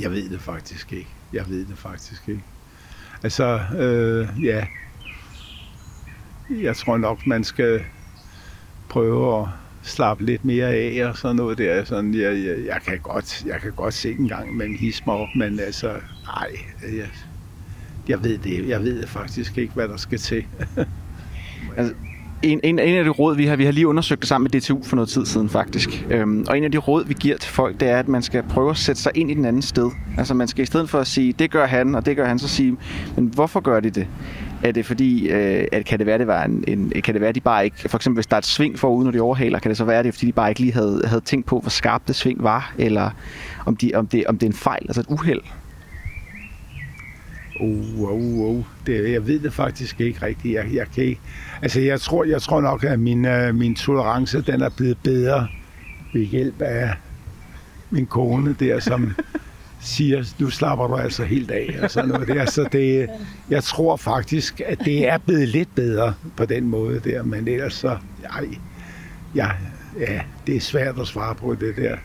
Jeg 0.00 0.10
ved 0.10 0.28
det 0.28 0.40
faktisk 0.40 0.92
ikke. 0.92 1.08
Jeg 1.32 1.48
ved 1.48 1.64
det 1.66 1.78
faktisk 1.78 2.28
ikke. 2.28 2.42
Altså, 3.22 3.60
øh, 3.78 4.44
ja. 4.44 4.66
Jeg 6.50 6.76
tror 6.76 6.96
nok, 6.96 7.26
man 7.26 7.44
skal 7.44 7.84
prøve 8.88 9.40
at 9.40 9.48
slappe 9.82 10.24
lidt 10.24 10.44
mere 10.44 10.68
af 10.74 11.06
og 11.08 11.16
sådan 11.16 11.36
noget 11.36 11.58
der. 11.58 11.84
Sådan, 11.84 12.14
jeg, 12.14 12.44
jeg, 12.44 12.66
jeg, 12.66 12.80
kan 12.86 12.98
godt, 12.98 13.44
jeg 13.46 13.60
kan 13.60 13.72
godt 13.72 13.94
se 13.94 14.12
en 14.12 14.28
gang 14.28 14.56
med 14.56 14.66
en 14.66 14.76
hisme 14.76 15.12
op, 15.12 15.28
men 15.36 15.60
altså, 15.60 16.00
nej, 16.26 16.50
øh, 16.86 16.96
jeg, 16.96 17.08
jeg 18.08 18.24
ved 18.24 18.38
det, 18.38 18.68
jeg 18.68 18.82
ved 18.82 19.06
faktisk 19.06 19.58
ikke, 19.58 19.74
hvad 19.74 19.88
der 19.88 19.96
skal 19.96 20.18
til. 20.18 20.44
altså, 21.76 21.94
en, 22.42 22.60
en, 22.64 22.78
en 22.78 22.94
af 22.94 23.04
de 23.04 23.10
råd, 23.10 23.36
vi 23.36 23.46
har, 23.46 23.56
vi 23.56 23.64
har 23.64 23.72
lige 23.72 23.86
undersøgt 23.86 24.20
det 24.20 24.28
sammen 24.28 24.50
med 24.52 24.60
DTU 24.60 24.82
for 24.82 24.96
noget 24.96 25.08
tid 25.08 25.26
siden 25.26 25.48
faktisk. 25.48 26.06
Øhm, 26.10 26.44
og 26.48 26.58
en 26.58 26.64
af 26.64 26.72
de 26.72 26.78
råd, 26.78 27.04
vi 27.04 27.14
giver 27.20 27.36
til 27.36 27.52
folk, 27.52 27.80
det 27.80 27.88
er, 27.88 27.98
at 27.98 28.08
man 28.08 28.22
skal 28.22 28.42
prøve 28.42 28.70
at 28.70 28.76
sætte 28.76 29.02
sig 29.02 29.12
ind 29.14 29.30
i 29.30 29.34
den 29.34 29.44
anden 29.44 29.62
sted. 29.62 29.90
Altså 30.18 30.34
man 30.34 30.48
skal 30.48 30.62
i 30.62 30.66
stedet 30.66 30.90
for 30.90 30.98
at 30.98 31.06
sige, 31.06 31.32
det 31.32 31.50
gør 31.50 31.66
han, 31.66 31.94
og 31.94 32.06
det 32.06 32.16
gør 32.16 32.26
han, 32.26 32.38
så 32.38 32.48
sige, 32.48 32.76
men 33.16 33.26
hvorfor 33.26 33.60
gør 33.60 33.80
de 33.80 33.90
det? 33.90 34.06
Er 34.62 34.72
det 34.72 34.86
fordi, 34.86 35.28
øh, 35.28 35.66
at 35.72 35.84
kan 35.84 35.98
det 35.98 36.06
være, 36.06 36.18
det 36.18 36.26
var 36.26 36.44
en, 36.44 36.64
en, 36.68 36.92
kan 37.04 37.14
det 37.14 37.20
være, 37.20 37.32
de 37.32 37.40
bare 37.40 37.64
ikke, 37.64 37.88
for 37.88 37.98
eksempel 37.98 38.16
hvis 38.16 38.26
der 38.26 38.36
er 38.36 38.38
et 38.38 38.46
sving 38.46 38.78
forud, 38.78 39.04
når 39.04 39.10
de 39.10 39.20
overhaler, 39.20 39.58
kan 39.58 39.68
det 39.68 39.78
så 39.78 39.84
være, 39.84 40.02
det 40.02 40.14
fordi 40.14 40.26
de 40.26 40.32
bare 40.32 40.48
ikke 40.48 40.60
lige 40.60 40.72
havde, 40.72 41.02
havde 41.04 41.20
tænkt 41.20 41.46
på, 41.46 41.60
hvor 41.60 41.70
skarpt 41.70 42.08
det 42.08 42.16
sving 42.16 42.42
var, 42.42 42.74
eller 42.78 43.10
om, 43.66 43.76
de, 43.76 43.92
om, 43.94 44.06
det, 44.06 44.26
om 44.26 44.38
det 44.38 44.46
er 44.46 44.50
en 44.50 44.56
fejl, 44.56 44.82
altså 44.82 45.00
et 45.00 45.06
uheld? 45.08 45.40
Oh, 47.60 48.02
oh, 48.02 48.38
oh. 48.38 48.64
Det, 48.86 49.12
jeg 49.12 49.26
ved 49.26 49.40
det 49.40 49.52
faktisk 49.52 50.00
ikke 50.00 50.26
rigtigt. 50.26 50.54
Jeg, 50.54 50.74
jeg 50.74 50.86
kan 50.94 51.04
ikke. 51.04 51.20
Altså, 51.62 51.80
jeg 51.80 52.00
tror, 52.00 52.24
jeg 52.24 52.42
tror 52.42 52.60
nok, 52.60 52.84
at 52.84 52.98
min, 52.98 53.24
uh, 53.24 53.54
min 53.54 53.74
tolerance, 53.74 54.42
den 54.42 54.60
er 54.60 54.68
blevet 54.68 54.98
bedre 55.02 55.48
ved 56.12 56.22
hjælp 56.22 56.62
af 56.62 56.90
min 57.90 58.06
kone 58.06 58.56
der, 58.60 58.80
som 58.80 59.12
siger, 59.80 60.24
nu 60.38 60.50
slapper 60.50 60.86
du 60.86 60.96
altså 60.96 61.24
helt 61.24 61.50
af, 61.50 61.78
og 61.82 61.90
sådan 61.90 62.08
noget 62.08 62.28
der. 62.28 62.46
Så 62.46 62.68
det, 62.72 63.08
jeg 63.50 63.64
tror 63.64 63.96
faktisk, 63.96 64.60
at 64.66 64.78
det 64.84 65.08
er 65.08 65.18
blevet 65.18 65.48
lidt 65.48 65.74
bedre 65.74 66.14
på 66.36 66.44
den 66.44 66.64
måde 66.64 67.00
der, 67.04 67.22
men 67.22 67.48
ellers 67.48 67.74
så, 67.74 67.96
ej, 68.32 68.44
ja, 69.34 69.48
ja, 70.00 70.20
det 70.46 70.56
er 70.56 70.60
svært 70.60 70.98
at 70.98 71.06
svare 71.06 71.34
på 71.34 71.56
det 71.60 71.76
der. 71.76 71.96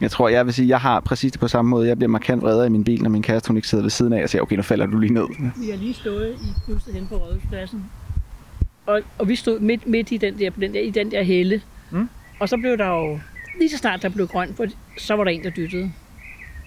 Jeg 0.00 0.10
tror, 0.10 0.28
jeg 0.28 0.46
vil 0.46 0.54
sige, 0.54 0.68
jeg 0.68 0.80
har 0.80 1.00
præcis 1.00 1.32
det 1.32 1.40
på 1.40 1.48
samme 1.48 1.68
måde. 1.68 1.88
Jeg 1.88 1.96
bliver 1.96 2.08
markant 2.08 2.42
vredere 2.42 2.66
i 2.66 2.70
min 2.70 2.84
bil, 2.84 3.02
når 3.02 3.10
min 3.10 3.22
kæreste 3.22 3.48
hun 3.48 3.56
ikke 3.56 3.68
sidder 3.68 3.84
ved 3.84 3.90
siden 3.90 4.12
af, 4.12 4.22
og 4.22 4.28
siger, 4.28 4.42
okay, 4.42 4.56
nu 4.56 4.62
falder 4.62 4.86
du 4.86 4.98
lige 4.98 5.12
ned. 5.14 5.26
Vi 5.56 5.70
har 5.70 5.76
lige 5.76 5.94
stået 5.94 6.36
i 6.42 6.72
huset 6.72 6.94
hen 6.94 7.06
på 7.06 7.14
Rådhuspladsen, 7.16 7.84
og, 8.86 9.00
og 9.18 9.28
vi 9.28 9.36
stod 9.36 9.60
midt, 9.60 9.86
midt 9.86 10.12
i 10.12 10.16
den 10.16 10.38
der, 10.38 10.50
på 10.50 10.60
den 10.60 10.74
der, 10.74 10.80
i 10.80 10.90
den 10.90 11.10
der 11.10 11.22
helle. 11.22 11.62
Mm. 11.90 12.08
Og 12.40 12.48
så 12.48 12.56
blev 12.56 12.78
der 12.78 12.86
jo, 12.86 13.18
lige 13.58 13.70
så 13.70 13.76
snart 13.76 14.02
der 14.02 14.08
blev 14.08 14.26
grønt, 14.26 14.56
for, 14.56 14.66
så 14.98 15.14
var 15.16 15.24
der 15.24 15.30
en, 15.30 15.44
der 15.44 15.50
dyttede. 15.50 15.92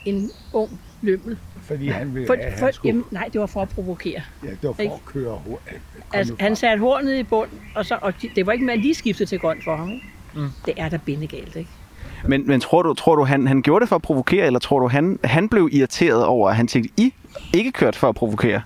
En 0.05 0.29
ung 0.53 0.79
lømmel. 1.01 1.37
Fordi 1.61 1.87
han 1.87 2.13
ville, 2.13 2.27
For, 2.27 2.35
for, 2.57 2.65
han 2.65 2.73
skulle, 2.73 2.89
jamen, 2.89 3.03
nej, 3.11 3.29
det 3.33 3.41
var 3.41 3.47
for 3.47 3.61
at 3.61 3.69
provokere. 3.69 4.21
ja, 4.43 4.49
det 4.49 4.57
var 4.63 4.73
for 4.73 4.81
ikke? 4.81 4.93
at 4.93 5.05
køre 5.05 5.39
hurtigt. 5.45 5.81
Altså, 6.13 6.35
han 6.39 6.55
satte 6.55 6.79
hornet 6.81 7.19
i 7.19 7.23
bund, 7.23 7.49
og, 7.75 7.85
så, 7.85 7.97
og 8.01 8.13
de- 8.21 8.29
det 8.35 8.45
var 8.45 8.51
ikke 8.51 8.65
med 8.65 8.73
at 8.73 8.79
lige 8.79 8.95
skifte 8.95 9.25
til 9.25 9.39
grønt 9.39 9.63
for 9.63 9.75
ham. 9.75 9.89
Ikke? 9.91 10.05
Mm. 10.35 10.47
Det 10.65 10.73
er 10.77 10.89
da 10.89 10.97
bindegalt, 11.05 11.55
ikke? 11.55 11.69
Men, 12.27 12.47
men 12.47 12.59
tror 12.59 12.81
du, 12.81 12.93
tror 12.93 13.15
du 13.15 13.23
han, 13.23 13.47
han 13.47 13.61
gjorde 13.61 13.81
det 13.83 13.89
for 13.89 13.95
at 13.95 14.01
provokere, 14.01 14.45
eller 14.45 14.59
tror 14.59 14.79
du, 14.79 14.87
han, 14.87 15.19
han 15.23 15.49
blev 15.49 15.69
irriteret 15.71 16.25
over, 16.25 16.49
at 16.49 16.55
han 16.55 16.67
tænkte, 16.67 16.89
I 16.97 17.13
ikke 17.53 17.71
kørt 17.71 17.95
for 17.95 18.09
at 18.09 18.15
provokere? 18.15 18.61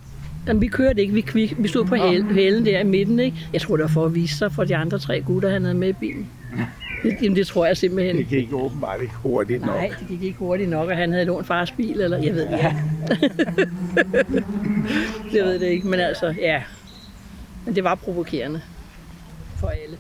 Jamen, 0.48 0.62
vi 0.62 0.68
kørte 0.68 1.02
ikke. 1.02 1.14
Vi, 1.14 1.26
vi, 1.34 1.56
vi 1.58 1.68
stod 1.68 1.86
på 1.86 1.96
hæl- 1.96 2.34
hælden 2.34 2.66
der 2.66 2.80
i 2.80 2.84
midten, 2.84 3.20
ikke? 3.20 3.38
Jeg 3.54 3.62
tror, 3.62 3.76
det 3.78 3.84
var 3.84 3.90
for 3.90 4.06
at 4.06 4.16
vise 4.16 4.38
sig 4.38 4.52
for 4.52 4.64
de 4.64 4.76
andre 4.76 5.00
tre 5.00 5.22
gutter, 5.22 5.50
han 5.50 5.62
havde 5.64 5.78
med 5.78 5.90
i 5.90 5.94
bilen. 5.94 6.30
Det, 7.04 7.18
jamen, 7.22 7.36
det 7.36 7.48
tror 7.48 7.66
jeg 7.66 7.78
simpelthen. 7.78 8.18
Det 8.18 8.28
gik 8.28 8.54
åbenbart 8.54 9.02
ikke 9.02 9.14
hurtigt 9.14 9.66
nok. 9.66 9.76
Nej, 9.76 9.92
det 10.00 10.08
gik 10.08 10.24
ikke 10.24 10.40
hurtigt 10.40 10.70
nok, 10.70 10.90
at 10.92 10.98
han 10.98 11.12
havde 11.12 11.26
lånt 11.26 11.48
fars 11.48 11.72
bil, 11.72 12.02
eller 12.02 12.18
jeg 12.18 12.34
ved 12.36 12.48
det 12.48 12.54
ikke. 12.54 12.76
jeg 15.38 15.46
ved 15.46 15.60
det 15.60 15.66
ikke, 15.68 15.88
men 15.88 16.00
altså, 16.00 16.36
ja. 16.42 16.62
Men 17.66 17.76
det 17.76 17.84
var 17.84 17.96
provokerende 17.96 18.62
for 19.60 19.68
alle. 19.68 19.98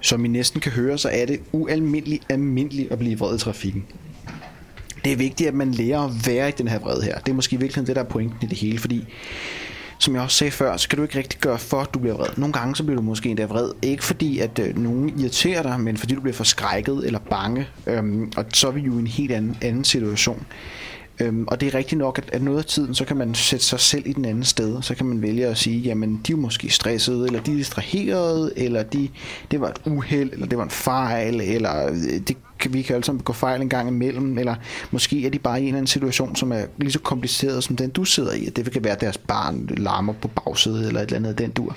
Som 0.00 0.24
I 0.24 0.28
næsten 0.28 0.60
kan 0.60 0.72
høre, 0.72 0.98
så 0.98 1.08
er 1.08 1.26
det 1.26 1.40
ualmindeligt 1.52 2.24
almindeligt 2.28 2.92
at 2.92 2.98
blive 2.98 3.18
vred 3.18 3.36
i 3.36 3.38
trafikken. 3.38 3.84
Det 5.04 5.12
er 5.12 5.16
vigtigt, 5.16 5.48
at 5.48 5.54
man 5.54 5.70
lærer 5.70 6.00
at 6.00 6.26
være 6.26 6.48
i 6.48 6.52
den 6.52 6.68
her 6.68 6.78
vrede 6.78 7.02
her. 7.02 7.18
Det 7.18 7.28
er 7.28 7.34
måske 7.34 7.60
virkelig 7.60 7.86
det, 7.86 7.96
der 7.96 8.02
er 8.02 8.06
pointen 8.06 8.38
i 8.42 8.46
det 8.46 8.58
hele, 8.58 8.78
fordi 8.78 9.04
som 10.00 10.14
jeg 10.14 10.22
også 10.22 10.36
sagde 10.36 10.50
før, 10.50 10.76
så 10.76 10.88
kan 10.88 10.96
du 10.96 11.02
ikke 11.02 11.18
rigtig 11.18 11.40
gøre 11.40 11.58
for, 11.58 11.80
at 11.80 11.94
du 11.94 11.98
bliver 11.98 12.14
vred. 12.16 12.28
Nogle 12.36 12.52
gange 12.52 12.76
så 12.76 12.84
bliver 12.84 12.96
du 12.96 13.02
måske 13.02 13.28
endda 13.28 13.44
vred. 13.44 13.70
Ikke 13.82 14.04
fordi, 14.04 14.38
at 14.38 14.58
øh, 14.58 14.78
nogen 14.78 15.20
irriterer 15.20 15.62
dig, 15.62 15.80
men 15.80 15.96
fordi 15.96 16.14
du 16.14 16.20
bliver 16.20 16.34
forskrækket 16.34 17.06
eller 17.06 17.18
bange. 17.18 17.68
Øhm, 17.86 18.32
og 18.36 18.44
så 18.52 18.68
er 18.68 18.70
vi 18.70 18.80
jo 18.80 18.96
i 18.96 18.98
en 18.98 19.06
helt 19.06 19.32
anden, 19.32 19.56
anden 19.62 19.84
situation. 19.84 20.46
Øhm, 21.20 21.44
og 21.48 21.60
det 21.60 21.66
er 21.66 21.74
rigtigt 21.74 21.98
nok, 21.98 22.18
at, 22.18 22.30
at 22.32 22.42
noget 22.42 22.58
af 22.58 22.64
tiden, 22.64 22.94
så 22.94 23.04
kan 23.04 23.16
man 23.16 23.34
sætte 23.34 23.64
sig 23.64 23.80
selv 23.80 24.06
i 24.06 24.12
den 24.12 24.24
anden 24.24 24.44
sted. 24.44 24.82
Så 24.82 24.94
kan 24.94 25.06
man 25.06 25.22
vælge 25.22 25.46
at 25.46 25.58
sige, 25.58 25.78
jamen 25.78 26.20
de 26.26 26.32
er 26.32 26.36
måske 26.36 26.70
stressede, 26.70 27.26
eller 27.26 27.40
de 27.42 27.52
er 27.52 27.56
distraherede, 27.56 28.52
eller 28.56 28.82
de, 28.82 29.08
det 29.50 29.60
var 29.60 29.68
et 29.68 29.80
uheld, 29.86 30.32
eller 30.32 30.46
det 30.46 30.58
var 30.58 30.64
en 30.64 30.70
fejl, 30.70 31.40
eller 31.40 31.86
øh, 31.86 31.96
det, 32.28 32.36
kan- 32.58 32.72
vi 32.72 32.82
kan 32.82 32.94
alle 32.94 33.04
sammen 33.04 33.18
begå 33.18 33.32
fejl 33.32 33.60
en 33.62 33.68
gang 33.68 33.88
imellem, 33.88 34.38
eller 34.38 34.54
måske 34.90 35.26
er 35.26 35.30
de 35.30 35.38
bare 35.38 35.58
i 35.58 35.62
en 35.62 35.66
eller 35.68 35.78
anden 35.78 35.86
situation, 35.86 36.36
som 36.36 36.52
er 36.52 36.64
lige 36.78 36.92
så 36.92 36.98
kompliceret 36.98 37.64
som 37.64 37.76
den, 37.76 37.90
du 37.90 38.04
sidder 38.04 38.32
i. 38.32 38.44
Det 38.44 38.72
kan 38.72 38.84
være, 38.84 38.92
at 38.92 39.00
deres 39.00 39.18
barn 39.18 39.66
larmer 39.76 40.12
på 40.12 40.28
bagsædet, 40.28 40.86
eller 40.86 41.00
et 41.00 41.04
eller 41.06 41.16
andet 41.16 41.30
af 41.30 41.36
den 41.36 41.50
dur. 41.50 41.76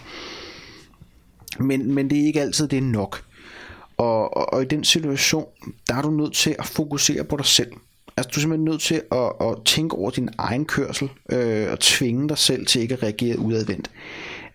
Men, 1.59 1.93
men 1.93 2.09
det 2.09 2.21
er 2.21 2.25
ikke 2.25 2.41
altid, 2.41 2.67
det 2.67 2.77
er 2.77 2.81
nok. 2.81 3.23
Og, 3.97 4.37
og, 4.37 4.53
og 4.53 4.61
i 4.61 4.65
den 4.65 4.83
situation, 4.83 5.45
der 5.89 5.95
er 5.95 6.01
du 6.01 6.11
nødt 6.11 6.33
til 6.33 6.55
at 6.59 6.65
fokusere 6.65 7.23
på 7.23 7.37
dig 7.37 7.45
selv. 7.45 7.71
Altså, 8.17 8.29
du 8.35 8.39
er 8.39 8.41
simpelthen 8.41 8.65
nødt 8.65 8.81
til 8.81 9.01
at, 9.11 9.47
at 9.47 9.57
tænke 9.65 9.95
over 9.95 10.11
din 10.11 10.29
egen 10.37 10.65
kørsel, 10.65 11.09
øh, 11.31 11.71
og 11.71 11.79
tvinge 11.79 12.29
dig 12.29 12.37
selv 12.37 12.65
til 12.65 12.81
ikke 12.81 12.93
at 12.93 13.03
reagere 13.03 13.39
udadvendt. 13.39 13.91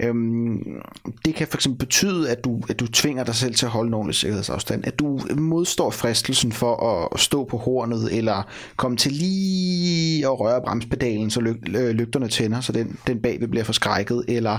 Øhm, 0.00 0.82
det 1.24 1.34
kan 1.34 1.46
fx 1.46 1.66
betyde, 1.78 2.30
at 2.30 2.44
du, 2.44 2.60
at 2.68 2.80
du 2.80 2.86
tvinger 2.86 3.24
dig 3.24 3.34
selv 3.34 3.54
til 3.54 3.66
at 3.66 3.72
holde 3.72 3.88
en 3.88 3.94
ordentlig 3.94 4.14
sikkerhedsafstand. 4.14 4.86
At 4.86 4.98
du 4.98 5.20
modstår 5.36 5.90
fristelsen 5.90 6.52
for 6.52 7.06
at 7.14 7.20
stå 7.20 7.44
på 7.44 7.56
hornet, 7.56 8.16
eller 8.16 8.42
komme 8.76 8.96
til 8.96 9.12
lige 9.12 10.26
at 10.26 10.40
røre 10.40 10.62
bremspedalen, 10.62 11.30
så 11.30 11.40
lyg, 11.40 11.76
øh, 11.76 11.90
lygterne 11.90 12.28
tænder, 12.28 12.60
så 12.60 12.72
den, 12.72 12.98
den 13.06 13.22
bagved 13.22 13.48
bliver 13.48 13.64
forskrækket, 13.64 14.24
eller 14.28 14.58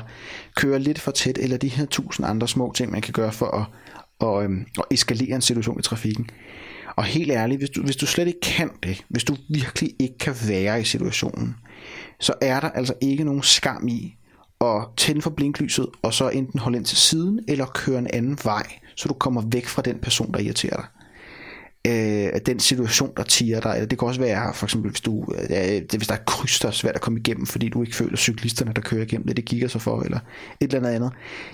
køre 0.56 0.80
lidt 0.80 1.00
for 1.00 1.12
tæt, 1.12 1.38
eller 1.38 1.58
de 1.58 1.68
her 1.68 1.86
tusind 1.86 2.28
andre 2.28 2.48
små 2.48 2.72
ting, 2.76 2.92
man 2.92 3.02
kan 3.02 3.14
gøre 3.14 3.32
for 3.32 3.46
at, 3.46 3.66
og, 4.20 4.44
øhm, 4.44 4.66
og 4.78 4.88
eskalere 4.92 5.36
en 5.36 5.42
situation 5.42 5.80
i 5.80 5.84
trafikken. 5.84 6.30
Og 7.00 7.06
helt 7.06 7.32
ærligt, 7.32 7.60
hvis 7.60 7.70
du, 7.70 7.84
hvis 7.84 7.96
du 7.96 8.06
slet 8.06 8.28
ikke 8.28 8.40
kan 8.42 8.70
det, 8.84 9.06
hvis 9.10 9.24
du 9.24 9.36
virkelig 9.50 9.92
ikke 10.00 10.18
kan 10.18 10.36
være 10.48 10.82
i 10.82 10.84
situationen, 10.84 11.56
så 12.20 12.34
er 12.42 12.60
der 12.60 12.70
altså 12.70 12.94
ikke 13.02 13.24
nogen 13.24 13.44
skam 13.44 13.88
i 13.88 14.16
at 14.62 14.84
tænde 14.98 15.22
for 15.22 15.30
blinklyset, 15.30 15.88
og 16.02 16.14
så 16.14 16.30
enten 16.30 16.60
holde 16.60 16.78
ind 16.78 16.86
til 16.86 16.98
siden, 16.98 17.40
eller 17.48 17.66
køre 17.66 18.00
en 18.00 18.08
anden 18.14 18.38
vej, 18.44 18.64
så 18.96 19.08
du 19.08 19.14
kommer 19.14 19.42
væk 19.52 19.68
fra 19.68 19.82
den 19.82 20.00
person, 20.00 20.32
der 20.34 20.40
irriterer 20.40 20.76
dig 20.76 20.86
øh, 21.88 22.40
den 22.46 22.60
situation, 22.60 23.12
der 23.18 23.24
tiger 23.24 23.60
dig. 23.62 23.74
Eller 23.76 23.88
det 23.88 24.00
kan 24.00 24.08
også 24.08 24.22
være, 24.22 24.54
for 24.54 24.66
eksempel, 24.66 24.92
hvis, 24.92 25.02
du, 25.02 25.26
øh, 25.38 25.50
det- 25.50 25.96
hvis 25.96 26.08
der 26.08 26.14
er 26.14 26.24
kryds, 26.28 26.60
der 26.60 26.68
er 26.68 26.72
svært 26.72 26.96
at 26.96 27.02
komme 27.02 27.20
igennem, 27.20 27.46
fordi 27.46 27.70
du 27.70 27.84
ikke 27.84 27.96
føler 27.96 28.18
cyklisterne, 28.18 28.74
der 28.76 28.82
kører 28.82 29.04
igennem 29.04 29.28
det, 29.28 29.38
det 29.38 29.46
kigger 29.46 29.68
sig 29.68 29.82
for, 29.82 30.02
eller 30.02 30.20
et 30.60 30.74
eller 30.74 30.78
andet 30.80 30.90
andet, 30.96 31.12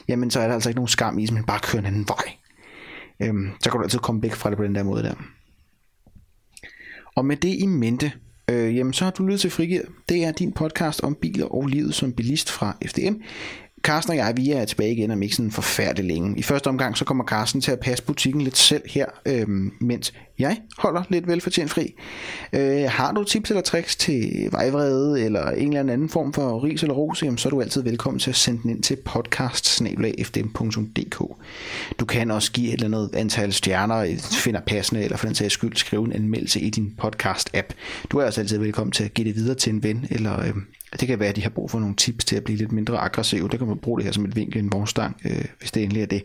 jamen 0.08 0.32
så 0.32 0.40
er 0.40 0.48
der 0.48 0.54
altså 0.54 0.70
ikke 0.70 0.78
nogen 0.78 0.88
skam 0.88 1.20
i, 1.20 1.24
at 1.24 1.32
man 1.32 1.44
bare 1.44 1.60
kører 1.64 1.80
en 1.82 1.86
anden 1.86 2.08
vej. 2.08 2.34
Øhm, 3.20 3.50
så 3.62 3.70
kan 3.70 3.78
du 3.78 3.84
altid 3.84 4.00
komme 4.00 4.24
væk 4.24 4.34
fra 4.34 4.50
det 4.50 4.58
på 4.58 4.64
den 4.64 4.76
der 4.76 4.84
måde 4.84 5.04
der. 5.04 5.14
Og 7.16 7.26
med 7.26 7.38
det 7.38 7.56
i 7.60 7.66
mente, 7.66 8.12
øh, 8.50 8.76
jamen 8.76 8.94
så 8.94 9.04
har 9.04 9.12
du 9.12 9.24
lyttet 9.24 9.42
til 9.42 9.50
Frigir. 9.50 9.82
Det 10.10 10.24
er 10.24 10.32
din 10.32 10.52
podcast 10.52 11.02
om 11.02 11.16
biler 11.16 11.46
og 11.46 11.68
livet 11.68 11.96
som 11.96 12.14
bilist 12.14 12.52
fra 12.52 12.78
FDM. 12.86 13.14
Carsten 13.82 14.12
og 14.12 14.18
jeg, 14.18 14.34
vi 14.38 14.52
er 14.52 14.66
tilbage 14.66 14.92
igen 14.92 15.12
om 15.12 15.22
ikke 15.22 15.36
sådan 15.36 15.52
forfærdelig 15.52 16.06
længe. 16.06 16.40
I 16.40 16.42
første 16.42 16.68
omgang, 16.68 16.98
så 16.98 17.06
kommer 17.06 17.24
Carsten 17.24 17.62
til 17.62 17.72
at 17.72 17.80
passe 17.80 18.04
butikken 18.04 18.42
lidt 18.42 18.58
selv 18.58 18.82
her, 18.90 19.06
øhm, 19.26 19.74
mens 19.82 20.14
jeg 20.40 20.62
holder 20.78 21.04
lidt 21.10 21.28
velfortjent 21.28 21.72
fri. 21.72 21.96
Øh, 22.54 22.90
har 22.90 23.12
du 23.12 23.24
tips 23.24 23.50
eller 23.50 23.62
tricks 23.62 23.96
til 23.96 24.50
vejvrede, 24.52 25.24
eller 25.24 25.50
en 25.50 25.74
eller 25.74 25.94
anden 25.94 26.10
form 26.10 26.34
for 26.34 26.64
ris 26.64 26.82
eller 26.82 26.96
ros, 26.96 27.24
jamen, 27.24 27.38
så 27.38 27.50
er 27.50 27.52
du 27.52 27.62
altid 27.62 27.84
velkommen 27.84 28.20
til 28.20 28.30
at 28.30 28.36
sende 28.36 28.62
den 28.62 28.70
ind 28.70 28.84
til 28.84 28.98
podcast 29.06 29.82
Du 32.00 32.06
kan 32.06 32.32
også 32.32 32.52
give 32.52 32.68
et 32.68 32.74
eller 32.74 32.98
andet 32.98 33.16
antal 33.16 33.54
stjerner, 33.54 34.18
finder 34.32 34.60
passende, 34.60 35.04
eller 35.04 35.18
for 35.18 35.26
den 35.26 35.36
sags 35.36 35.54
skyld 35.54 35.76
skrive 35.76 36.06
en 36.06 36.14
anmeldelse 36.14 36.60
i 36.60 36.70
din 36.70 36.94
podcast-app. 37.02 37.74
Du 38.12 38.18
er 38.18 38.26
også 38.26 38.42
altid 38.42 38.58
velkommen 38.58 38.92
til 38.92 39.04
at 39.04 39.14
give 39.14 39.28
det 39.28 39.36
videre 39.36 39.56
til 39.56 39.74
en 39.74 39.84
ven, 39.84 40.08
eller 40.10 40.40
øh, 40.40 40.54
det 41.00 41.08
kan 41.08 41.20
være, 41.20 41.30
at 41.30 41.36
de 41.36 41.44
har 41.44 41.50
brug 41.50 41.72
for 41.72 41.80
nogle 41.80 41.96
tips 41.96 42.26
til 42.26 42.36
at 42.36 42.44
blive 42.44 42.58
lidt 42.58 42.72
mindre 42.72 42.98
aggressiv. 42.98 43.50
Der 43.50 43.58
kan 43.58 43.68
man 43.68 43.78
bruge 43.78 44.00
det 44.00 44.06
her 44.06 44.12
som 44.12 44.26
et 44.26 44.36
vinkel 44.36 44.58
i 44.58 44.60
en 44.60 44.72
vognstang, 44.72 45.22
øh, 45.26 45.46
hvis 45.60 45.72
det 45.72 45.84
endelig 45.84 46.02
er 46.02 46.06
det. 46.06 46.24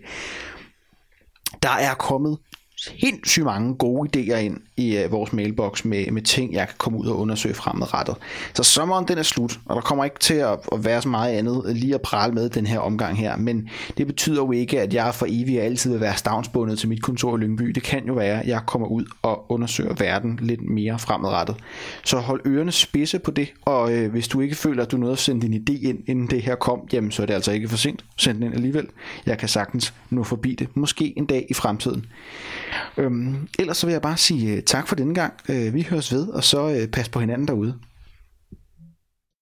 Der 1.63 1.71
er 1.71 1.95
kommet 1.95 2.39
sindssygt 2.81 3.45
mange 3.45 3.75
gode 3.75 4.09
idéer 4.17 4.37
ind 4.37 4.61
i 4.77 4.97
øh, 4.97 5.13
vores 5.13 5.33
mailbox 5.33 5.85
med, 5.85 6.11
med 6.11 6.23
ting, 6.23 6.53
jeg 6.53 6.69
kan 6.69 6.77
komme 6.79 6.99
ud 6.99 7.07
og 7.07 7.19
undersøge 7.19 7.55
fremadrettet. 7.55 8.17
Så 8.55 8.63
sommeren 8.63 9.09
den 9.09 9.19
er 9.19 9.23
slut, 9.23 9.59
og 9.67 9.77
der 9.77 9.83
kommer 9.83 10.05
ikke 10.05 10.19
til 10.19 10.35
at, 10.35 10.59
at 10.73 10.85
være 10.85 11.03
så 11.03 11.09
meget 11.09 11.33
andet 11.33 11.77
lige 11.77 11.95
at 11.95 12.03
prale 12.03 12.33
med 12.33 12.49
den 12.49 12.67
her 12.67 12.79
omgang 12.79 13.19
her. 13.19 13.37
Men 13.37 13.69
det 13.97 14.07
betyder 14.07 14.43
jo 14.43 14.53
ikke, 14.53 14.81
at 14.81 14.95
jeg 14.95 15.15
for 15.15 15.27
evigt 15.29 15.61
altid 15.61 15.91
vil 15.91 16.01
være 16.01 16.17
stavnsbundet 16.17 16.79
til 16.79 16.89
mit 16.89 17.03
kontor 17.03 17.37
i 17.37 17.41
Lyngby. 17.41 17.65
Det 17.65 17.83
kan 17.83 18.07
jo 18.07 18.13
være, 18.13 18.41
at 18.41 18.47
jeg 18.47 18.61
kommer 18.67 18.89
ud 18.89 19.05
og 19.23 19.51
undersøger 19.51 19.95
verden 19.95 20.39
lidt 20.43 20.63
mere 20.71 20.99
fremadrettet. 20.99 21.57
Så 22.05 22.19
hold 22.19 22.41
ørerne 22.47 22.73
spidse 22.73 23.19
på 23.19 23.31
det, 23.31 23.53
og 23.63 23.93
øh, 23.93 24.11
hvis 24.11 24.29
du 24.29 24.41
ikke 24.41 24.55
føler, 24.55 24.83
at 24.83 24.91
du 24.91 24.97
nåede 24.97 25.13
at 25.13 25.19
sende 25.19 25.49
din 25.49 25.55
idé 25.55 25.89
ind, 25.89 25.99
inden 26.07 26.27
det 26.27 26.43
her 26.43 26.55
kom, 26.55 26.81
jamen 26.93 27.11
så 27.11 27.23
er 27.23 27.27
det 27.27 27.35
altså 27.35 27.53
ikke 27.53 27.69
for 27.69 27.77
sent. 27.77 28.05
Send 28.17 28.37
den 28.37 28.47
ind 28.47 28.55
alligevel. 28.55 28.87
Jeg 29.27 29.39
kan 29.39 29.49
sagtens 29.49 29.95
nå 30.11 30.25
forbi 30.25 30.55
det. 30.55 30.69
Måske 30.75 31.15
en 31.17 31.27
dag 31.27 31.47
i 31.51 31.55
fremtiden. 31.55 32.07
Øhm, 32.97 33.49
ellers 33.59 33.77
så 33.77 33.87
vil 33.87 33.93
jeg 33.93 34.03
bare 34.03 34.17
sige 34.17 34.57
øh, 34.57 34.63
tak 34.63 34.89
for 34.89 34.97
denne 34.97 35.15
gang. 35.15 35.33
Øh, 35.49 35.75
vi 35.75 35.87
høres 35.91 36.13
ved, 36.13 36.29
og 36.29 36.45
så 36.45 36.71
øh, 36.71 36.89
pas 36.89 37.09
på 37.09 37.21
hinanden 37.21 37.49
derude. 37.49 37.75